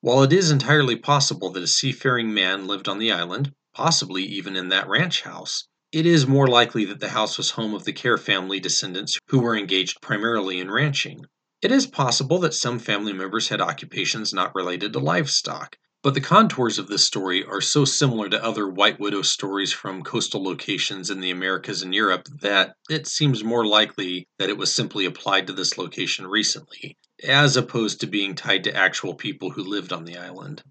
While 0.00 0.22
it 0.22 0.32
is 0.32 0.50
entirely 0.50 0.96
possible 0.96 1.50
that 1.50 1.62
a 1.62 1.66
seafaring 1.66 2.32
man 2.32 2.66
lived 2.66 2.88
on 2.88 2.98
the 2.98 3.12
island, 3.12 3.52
possibly 3.74 4.24
even 4.24 4.56
in 4.56 4.70
that 4.70 4.88
ranch 4.88 5.20
house, 5.20 5.68
it 5.92 6.06
is 6.06 6.26
more 6.26 6.46
likely 6.46 6.86
that 6.86 7.00
the 7.00 7.10
house 7.10 7.36
was 7.36 7.50
home 7.50 7.74
of 7.74 7.84
the 7.84 7.92
Caire 7.92 8.16
family 8.16 8.60
descendants 8.60 9.18
who 9.28 9.40
were 9.40 9.54
engaged 9.54 10.00
primarily 10.00 10.58
in 10.58 10.70
ranching. 10.70 11.26
It 11.60 11.70
is 11.70 11.86
possible 11.86 12.38
that 12.38 12.54
some 12.54 12.78
family 12.78 13.12
members 13.12 13.48
had 13.48 13.60
occupations 13.60 14.32
not 14.32 14.54
related 14.54 14.94
to 14.94 15.00
livestock, 15.00 15.76
but 16.04 16.12
the 16.12 16.20
contours 16.20 16.78
of 16.78 16.86
this 16.86 17.02
story 17.02 17.42
are 17.46 17.62
so 17.62 17.86
similar 17.86 18.28
to 18.28 18.44
other 18.44 18.68
White 18.68 19.00
Widow 19.00 19.22
stories 19.22 19.72
from 19.72 20.02
coastal 20.02 20.44
locations 20.44 21.08
in 21.08 21.20
the 21.20 21.30
Americas 21.30 21.80
and 21.80 21.94
Europe 21.94 22.28
that 22.42 22.74
it 22.90 23.06
seems 23.06 23.42
more 23.42 23.66
likely 23.66 24.28
that 24.38 24.50
it 24.50 24.58
was 24.58 24.74
simply 24.74 25.06
applied 25.06 25.46
to 25.46 25.54
this 25.54 25.78
location 25.78 26.26
recently, 26.26 26.98
as 27.26 27.56
opposed 27.56 28.00
to 28.00 28.06
being 28.06 28.34
tied 28.34 28.64
to 28.64 28.76
actual 28.76 29.14
people 29.14 29.48
who 29.48 29.64
lived 29.64 29.94
on 29.94 30.04
the 30.04 30.18
island. 30.18 30.62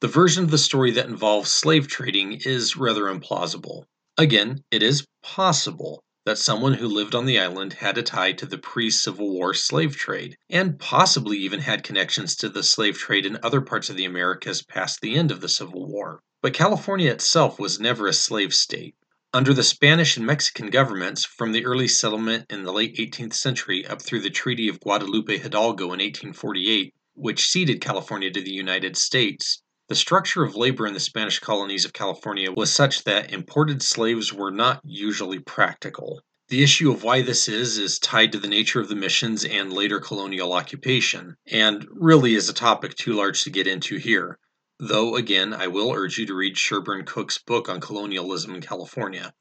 The 0.00 0.08
version 0.08 0.44
of 0.44 0.50
the 0.50 0.56
story 0.56 0.92
that 0.92 1.08
involves 1.08 1.50
slave 1.50 1.86
trading 1.86 2.40
is 2.46 2.74
rather 2.74 3.02
implausible. 3.02 3.84
Again, 4.16 4.64
it 4.70 4.82
is 4.82 5.06
possible, 5.22 6.02
that 6.24 6.38
someone 6.38 6.74
who 6.74 6.88
lived 6.88 7.14
on 7.14 7.26
the 7.26 7.38
island 7.38 7.74
had 7.74 7.98
a 7.98 8.02
tie 8.02 8.32
to 8.32 8.46
the 8.46 8.58
pre 8.58 8.90
Civil 8.90 9.30
War 9.30 9.52
slave 9.52 9.96
trade, 9.96 10.36
and 10.48 10.78
possibly 10.78 11.36
even 11.38 11.60
had 11.60 11.82
connections 11.82 12.34
to 12.36 12.48
the 12.48 12.62
slave 12.62 12.96
trade 12.96 13.26
in 13.26 13.38
other 13.42 13.60
parts 13.60 13.90
of 13.90 13.96
the 13.96 14.04
Americas 14.04 14.62
past 14.62 15.00
the 15.00 15.14
end 15.14 15.30
of 15.30 15.40
the 15.40 15.48
Civil 15.48 15.86
War. 15.86 16.20
But 16.40 16.54
California 16.54 17.10
itself 17.10 17.58
was 17.58 17.80
never 17.80 18.06
a 18.06 18.12
slave 18.12 18.54
state. 18.54 18.94
Under 19.34 19.52
the 19.52 19.64
Spanish 19.64 20.16
and 20.16 20.24
Mexican 20.24 20.70
governments, 20.70 21.24
from 21.24 21.50
the 21.50 21.64
early 21.64 21.88
settlement 21.88 22.46
in 22.48 22.62
the 22.62 22.72
late 22.72 22.96
18th 22.96 23.34
century 23.34 23.84
up 23.84 24.00
through 24.00 24.20
the 24.20 24.30
Treaty 24.30 24.68
of 24.68 24.78
Guadalupe 24.78 25.38
Hidalgo 25.38 25.86
in 25.86 25.98
1848, 25.98 26.94
which 27.14 27.48
ceded 27.48 27.80
California 27.80 28.30
to 28.30 28.40
the 28.40 28.52
United 28.52 28.96
States, 28.96 29.63
the 29.88 29.94
structure 29.94 30.42
of 30.42 30.56
labor 30.56 30.86
in 30.86 30.94
the 30.94 31.00
Spanish 31.00 31.38
colonies 31.38 31.84
of 31.84 31.92
California 31.92 32.50
was 32.50 32.72
such 32.72 33.04
that 33.04 33.30
imported 33.32 33.82
slaves 33.82 34.32
were 34.32 34.50
not 34.50 34.80
usually 34.82 35.38
practical. 35.38 36.22
The 36.48 36.62
issue 36.62 36.90
of 36.90 37.02
why 37.02 37.20
this 37.20 37.48
is 37.48 37.76
is 37.76 37.98
tied 37.98 38.32
to 38.32 38.38
the 38.38 38.48
nature 38.48 38.80
of 38.80 38.88
the 38.88 38.94
missions 38.94 39.44
and 39.44 39.72
later 39.72 40.00
colonial 40.00 40.52
occupation, 40.52 41.36
and 41.46 41.86
really 41.90 42.34
is 42.34 42.48
a 42.48 42.54
topic 42.54 42.94
too 42.94 43.12
large 43.12 43.42
to 43.42 43.50
get 43.50 43.66
into 43.66 43.96
here. 43.96 44.38
Though, 44.78 45.16
again, 45.16 45.52
I 45.52 45.66
will 45.66 45.92
urge 45.92 46.18
you 46.18 46.26
to 46.26 46.34
read 46.34 46.56
Sherburne 46.56 47.04
Cook's 47.04 47.38
book 47.38 47.68
on 47.68 47.80
colonialism 47.80 48.54
in 48.54 48.60
California. 48.60 49.34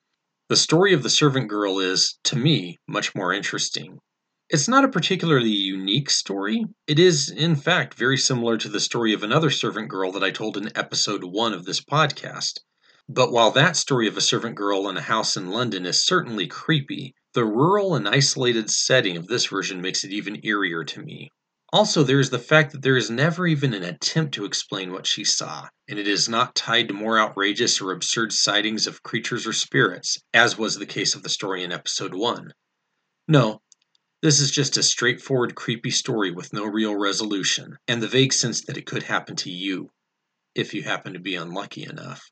The 0.50 0.58
story 0.58 0.94
of 0.94 1.04
the 1.04 1.10
servant 1.10 1.48
girl 1.48 1.80
is, 1.80 2.20
to 2.26 2.36
me, 2.36 2.80
much 2.88 3.16
more 3.16 3.34
interesting. 3.34 4.00
It's 4.54 4.68
not 4.68 4.84
a 4.84 4.88
particularly 4.88 5.50
unique 5.50 6.12
story. 6.12 6.64
It 6.86 7.00
is, 7.00 7.32
in 7.32 7.56
fact, 7.56 7.96
very 7.96 8.20
similar 8.20 8.56
to 8.60 8.70
the 8.70 8.80
story 8.80 9.12
of 9.12 9.24
another 9.24 9.50
servant 9.50 9.90
girl 9.90 10.12
that 10.12 10.24
I 10.24 10.30
told 10.30 10.58
in 10.58 10.78
episode 10.78 11.24
1 11.24 11.54
of 11.54 11.66
this 11.66 11.82
podcast. 11.82 12.60
But 13.10 13.32
while 13.32 13.50
that 13.50 13.76
story 13.76 14.08
of 14.08 14.16
a 14.16 14.22
servant 14.22 14.54
girl 14.54 14.88
in 14.90 14.96
a 14.96 15.02
house 15.02 15.36
in 15.36 15.50
London 15.50 15.88
is 15.88 16.06
certainly 16.06 16.46
creepy, 16.46 17.16
the 17.34 17.46
rural 17.46 17.96
and 17.96 18.08
isolated 18.08 18.70
setting 18.70 19.18
of 19.18 19.26
this 19.26 19.48
version 19.48 19.82
makes 19.82 20.04
it 20.04 20.12
even 20.12 20.40
eerier 20.44 20.86
to 20.86 21.02
me. 21.02 21.32
Also, 21.72 22.04
there 22.04 22.20
is 22.20 22.30
the 22.30 22.38
fact 22.38 22.74
that 22.74 22.84
there 22.84 22.96
is 22.96 23.10
never 23.10 23.48
even 23.48 23.74
an 23.74 23.84
attempt 23.84 24.36
to 24.36 24.46
explain 24.46 24.92
what 24.92 25.08
she 25.08 25.24
saw, 25.24 25.68
and 25.90 25.98
it 25.98 26.08
is 26.08 26.30
not 26.30 26.54
tied 26.54 26.90
to 26.90 26.94
more 26.94 27.18
outrageous 27.20 27.82
or 27.82 27.92
absurd 27.92 28.32
sightings 28.32 28.86
of 28.86 29.02
creatures 29.02 29.48
or 29.48 29.54
spirits, 29.54 30.20
as 30.32 30.60
was 30.60 30.76
the 30.76 30.86
case 30.86 31.16
of 31.16 31.24
the 31.24 31.30
story 31.30 31.64
in 31.64 31.72
episode 31.72 32.14
1. 32.14 32.54
No, 33.28 33.60
this 34.24 34.40
is 34.40 34.52
just 34.52 34.78
a 34.78 34.84
straightforward, 34.84 35.54
creepy 35.54 35.92
story 35.92 36.32
with 36.32 36.54
no 36.54 36.64
real 36.64 36.96
resolution, 36.96 37.78
and 37.90 38.02
the 38.02 38.08
vague 38.08 38.32
sense 38.32 38.62
that 38.62 38.78
it 38.78 38.86
could 38.86 39.04
happen 39.04 39.36
to 39.36 39.52
you, 39.52 39.90
if 40.56 40.74
you 40.74 40.82
happen 40.82 41.12
to 41.12 41.20
be 41.20 41.36
unlucky 41.36 41.84
enough. 41.84 42.32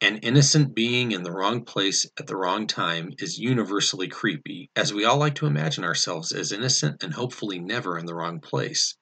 An 0.00 0.16
innocent 0.18 0.74
being 0.74 1.12
in 1.12 1.24
the 1.24 1.30
wrong 1.30 1.66
place 1.66 2.06
at 2.18 2.28
the 2.28 2.36
wrong 2.36 2.66
time 2.66 3.12
is 3.18 3.38
universally 3.38 4.08
creepy, 4.08 4.70
as 4.74 4.94
we 4.94 5.04
all 5.04 5.18
like 5.18 5.34
to 5.34 5.44
imagine 5.44 5.84
ourselves 5.84 6.32
as 6.32 6.50
innocent 6.50 7.02
and 7.02 7.12
hopefully 7.12 7.58
never 7.58 7.98
in 7.98 8.06
the 8.06 8.14
wrong 8.14 8.40
place. 8.40 8.96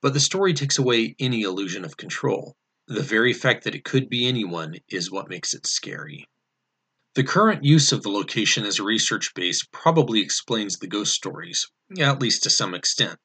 But 0.00 0.14
the 0.14 0.20
story 0.20 0.54
takes 0.54 0.78
away 0.78 1.16
any 1.18 1.42
illusion 1.42 1.84
of 1.84 1.96
control. 1.96 2.54
The 2.86 3.02
very 3.02 3.32
fact 3.32 3.64
that 3.64 3.74
it 3.74 3.84
could 3.84 4.08
be 4.08 4.28
anyone 4.28 4.76
is 4.88 5.10
what 5.10 5.28
makes 5.28 5.52
it 5.52 5.66
scary. 5.66 6.28
The 7.16 7.24
current 7.24 7.64
use 7.64 7.92
of 7.92 8.02
the 8.02 8.10
location 8.10 8.66
as 8.66 8.78
a 8.78 8.82
research 8.84 9.32
base 9.32 9.66
probably 9.72 10.20
explains 10.20 10.76
the 10.76 10.86
ghost 10.86 11.14
stories, 11.14 11.66
at 11.98 12.20
least 12.20 12.42
to 12.42 12.50
some 12.50 12.74
extent. 12.74 13.18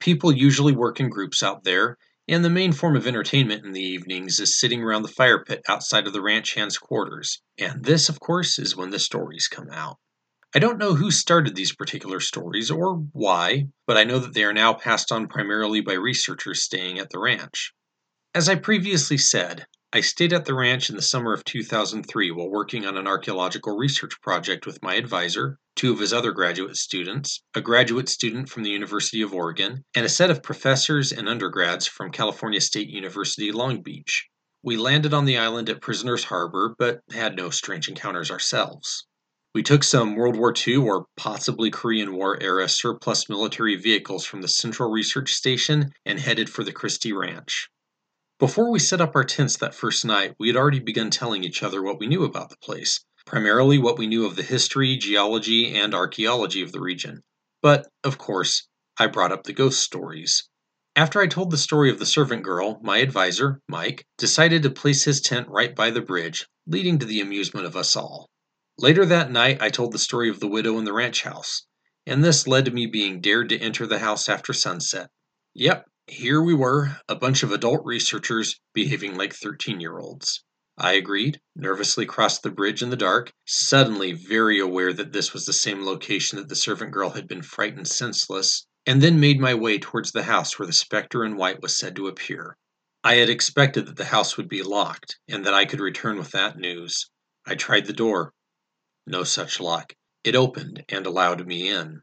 People 0.00 0.30
usually 0.30 0.74
work 0.74 1.00
in 1.00 1.08
groups 1.08 1.42
out 1.42 1.64
there, 1.64 1.96
and 2.28 2.44
the 2.44 2.50
main 2.50 2.72
form 2.72 2.94
of 2.94 3.06
entertainment 3.06 3.64
in 3.64 3.72
the 3.72 3.80
evenings 3.80 4.38
is 4.38 4.60
sitting 4.60 4.82
around 4.82 5.00
the 5.00 5.08
fire 5.08 5.42
pit 5.42 5.62
outside 5.66 6.06
of 6.06 6.12
the 6.12 6.20
ranch 6.20 6.56
hand's 6.56 6.76
quarters. 6.76 7.40
And 7.56 7.86
this, 7.86 8.10
of 8.10 8.20
course, 8.20 8.58
is 8.58 8.76
when 8.76 8.90
the 8.90 8.98
stories 8.98 9.48
come 9.48 9.70
out. 9.70 9.96
I 10.54 10.58
don't 10.58 10.76
know 10.76 10.92
who 10.92 11.10
started 11.10 11.56
these 11.56 11.74
particular 11.74 12.20
stories 12.20 12.70
or 12.70 12.96
why, 13.12 13.68
but 13.86 13.96
I 13.96 14.04
know 14.04 14.18
that 14.18 14.34
they 14.34 14.44
are 14.44 14.52
now 14.52 14.74
passed 14.74 15.10
on 15.10 15.26
primarily 15.26 15.80
by 15.80 15.94
researchers 15.94 16.62
staying 16.62 16.98
at 16.98 17.08
the 17.08 17.18
ranch. 17.18 17.72
As 18.34 18.46
I 18.46 18.56
previously 18.56 19.16
said, 19.16 19.66
I 19.90 20.02
stayed 20.02 20.34
at 20.34 20.44
the 20.44 20.52
ranch 20.52 20.90
in 20.90 20.96
the 20.96 21.02
summer 21.02 21.32
of 21.32 21.44
2003 21.44 22.30
while 22.30 22.50
working 22.50 22.84
on 22.84 22.98
an 22.98 23.06
archaeological 23.06 23.74
research 23.74 24.20
project 24.20 24.66
with 24.66 24.82
my 24.82 24.96
advisor, 24.96 25.58
two 25.76 25.90
of 25.90 26.00
his 26.00 26.12
other 26.12 26.32
graduate 26.32 26.76
students, 26.76 27.42
a 27.54 27.62
graduate 27.62 28.10
student 28.10 28.50
from 28.50 28.64
the 28.64 28.70
University 28.70 29.22
of 29.22 29.32
Oregon, 29.32 29.86
and 29.94 30.04
a 30.04 30.10
set 30.10 30.28
of 30.28 30.42
professors 30.42 31.10
and 31.10 31.26
undergrads 31.26 31.86
from 31.86 32.12
California 32.12 32.60
State 32.60 32.90
University, 32.90 33.50
Long 33.50 33.80
Beach. 33.80 34.28
We 34.62 34.76
landed 34.76 35.14
on 35.14 35.24
the 35.24 35.38
island 35.38 35.70
at 35.70 35.80
Prisoners 35.80 36.24
Harbor, 36.24 36.74
but 36.78 37.00
had 37.10 37.34
no 37.34 37.48
strange 37.48 37.88
encounters 37.88 38.30
ourselves. 38.30 39.06
We 39.54 39.62
took 39.62 39.82
some 39.82 40.16
World 40.16 40.36
War 40.36 40.52
II 40.54 40.76
or 40.76 41.06
possibly 41.16 41.70
Korean 41.70 42.12
War 42.12 42.36
era 42.42 42.68
surplus 42.68 43.30
military 43.30 43.76
vehicles 43.76 44.26
from 44.26 44.42
the 44.42 44.48
Central 44.48 44.90
Research 44.90 45.32
Station 45.32 45.92
and 46.04 46.20
headed 46.20 46.50
for 46.50 46.62
the 46.62 46.72
Christy 46.72 47.14
Ranch. 47.14 47.70
Before 48.38 48.70
we 48.70 48.78
set 48.78 49.00
up 49.00 49.16
our 49.16 49.24
tents 49.24 49.56
that 49.56 49.74
first 49.74 50.04
night, 50.04 50.36
we 50.38 50.46
had 50.46 50.56
already 50.56 50.78
begun 50.78 51.10
telling 51.10 51.42
each 51.42 51.64
other 51.64 51.82
what 51.82 51.98
we 51.98 52.06
knew 52.06 52.22
about 52.22 52.50
the 52.50 52.56
place, 52.58 53.04
primarily 53.26 53.78
what 53.78 53.98
we 53.98 54.06
knew 54.06 54.26
of 54.26 54.36
the 54.36 54.44
history, 54.44 54.96
geology, 54.96 55.74
and 55.74 55.92
archaeology 55.92 56.62
of 56.62 56.70
the 56.70 56.80
region. 56.80 57.24
But, 57.62 57.88
of 58.04 58.16
course, 58.16 58.68
I 58.96 59.08
brought 59.08 59.32
up 59.32 59.42
the 59.42 59.52
ghost 59.52 59.80
stories. 59.80 60.48
After 60.94 61.20
I 61.20 61.26
told 61.26 61.50
the 61.50 61.58
story 61.58 61.90
of 61.90 61.98
the 61.98 62.06
servant 62.06 62.44
girl, 62.44 62.78
my 62.80 62.98
advisor, 62.98 63.60
Mike, 63.68 64.06
decided 64.18 64.62
to 64.62 64.70
place 64.70 65.02
his 65.02 65.20
tent 65.20 65.48
right 65.48 65.74
by 65.74 65.90
the 65.90 66.00
bridge, 66.00 66.46
leading 66.64 67.00
to 67.00 67.06
the 67.06 67.20
amusement 67.20 67.66
of 67.66 67.76
us 67.76 67.96
all. 67.96 68.30
Later 68.78 69.04
that 69.04 69.32
night, 69.32 69.60
I 69.60 69.68
told 69.68 69.90
the 69.90 69.98
story 69.98 70.30
of 70.30 70.38
the 70.38 70.46
widow 70.46 70.78
in 70.78 70.84
the 70.84 70.92
ranch 70.92 71.24
house, 71.24 71.66
and 72.06 72.22
this 72.22 72.46
led 72.46 72.66
to 72.66 72.70
me 72.70 72.86
being 72.86 73.20
dared 73.20 73.48
to 73.48 73.58
enter 73.58 73.84
the 73.84 73.98
house 73.98 74.28
after 74.28 74.52
sunset. 74.52 75.10
Yep, 75.54 75.86
here 76.10 76.42
we 76.42 76.54
were, 76.54 76.96
a 77.08 77.14
bunch 77.14 77.42
of 77.42 77.52
adult 77.52 77.84
researchers 77.84 78.58
behaving 78.72 79.16
like 79.16 79.34
13 79.34 79.80
year 79.80 79.98
olds. 79.98 80.42
I 80.76 80.92
agreed, 80.92 81.40
nervously 81.56 82.06
crossed 82.06 82.42
the 82.42 82.50
bridge 82.50 82.82
in 82.82 82.90
the 82.90 82.96
dark, 82.96 83.32
suddenly 83.46 84.12
very 84.12 84.58
aware 84.58 84.92
that 84.92 85.12
this 85.12 85.32
was 85.32 85.44
the 85.44 85.52
same 85.52 85.84
location 85.84 86.38
that 86.38 86.48
the 86.48 86.54
servant 86.54 86.92
girl 86.92 87.10
had 87.10 87.26
been 87.26 87.42
frightened 87.42 87.88
senseless, 87.88 88.66
and 88.86 89.02
then 89.02 89.18
made 89.18 89.40
my 89.40 89.54
way 89.54 89.78
towards 89.78 90.12
the 90.12 90.22
house 90.22 90.58
where 90.58 90.66
the 90.66 90.72
specter 90.72 91.24
in 91.24 91.36
white 91.36 91.60
was 91.60 91.76
said 91.76 91.96
to 91.96 92.06
appear. 92.06 92.56
I 93.02 93.16
had 93.16 93.28
expected 93.28 93.86
that 93.86 93.96
the 93.96 94.04
house 94.04 94.36
would 94.36 94.48
be 94.48 94.62
locked, 94.62 95.18
and 95.28 95.44
that 95.44 95.54
I 95.54 95.64
could 95.64 95.80
return 95.80 96.16
with 96.16 96.30
that 96.30 96.56
news. 96.56 97.10
I 97.44 97.54
tried 97.54 97.86
the 97.86 97.92
door. 97.92 98.32
No 99.06 99.24
such 99.24 99.60
luck. 99.60 99.94
It 100.22 100.36
opened 100.36 100.84
and 100.88 101.06
allowed 101.06 101.46
me 101.46 101.68
in. 101.68 102.02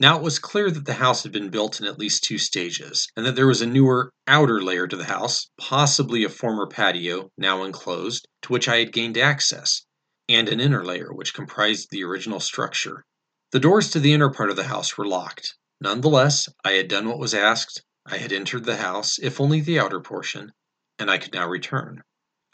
Now 0.00 0.16
it 0.16 0.22
was 0.22 0.38
clear 0.38 0.70
that 0.70 0.84
the 0.84 0.94
house 0.94 1.24
had 1.24 1.32
been 1.32 1.50
built 1.50 1.80
in 1.80 1.86
at 1.86 1.98
least 1.98 2.22
two 2.22 2.38
stages, 2.38 3.08
and 3.16 3.26
that 3.26 3.34
there 3.34 3.48
was 3.48 3.60
a 3.60 3.66
newer, 3.66 4.12
outer 4.28 4.62
layer 4.62 4.86
to 4.86 4.94
the 4.94 5.06
house, 5.06 5.50
possibly 5.58 6.22
a 6.22 6.28
former 6.28 6.68
patio, 6.68 7.32
now 7.36 7.64
enclosed, 7.64 8.28
to 8.42 8.52
which 8.52 8.68
I 8.68 8.76
had 8.76 8.92
gained 8.92 9.18
access, 9.18 9.82
and 10.28 10.48
an 10.48 10.60
inner 10.60 10.84
layer 10.84 11.12
which 11.12 11.34
comprised 11.34 11.88
the 11.90 12.04
original 12.04 12.38
structure. 12.38 13.04
The 13.50 13.58
doors 13.58 13.90
to 13.90 13.98
the 13.98 14.12
inner 14.12 14.30
part 14.30 14.50
of 14.50 14.56
the 14.56 14.68
house 14.68 14.96
were 14.96 15.04
locked. 15.04 15.56
Nonetheless, 15.80 16.48
I 16.64 16.74
had 16.74 16.86
done 16.86 17.08
what 17.08 17.18
was 17.18 17.34
asked, 17.34 17.82
I 18.06 18.18
had 18.18 18.32
entered 18.32 18.66
the 18.66 18.76
house, 18.76 19.18
if 19.18 19.40
only 19.40 19.60
the 19.60 19.80
outer 19.80 19.98
portion, 19.98 20.52
and 21.00 21.10
I 21.10 21.18
could 21.18 21.34
now 21.34 21.48
return. 21.48 22.04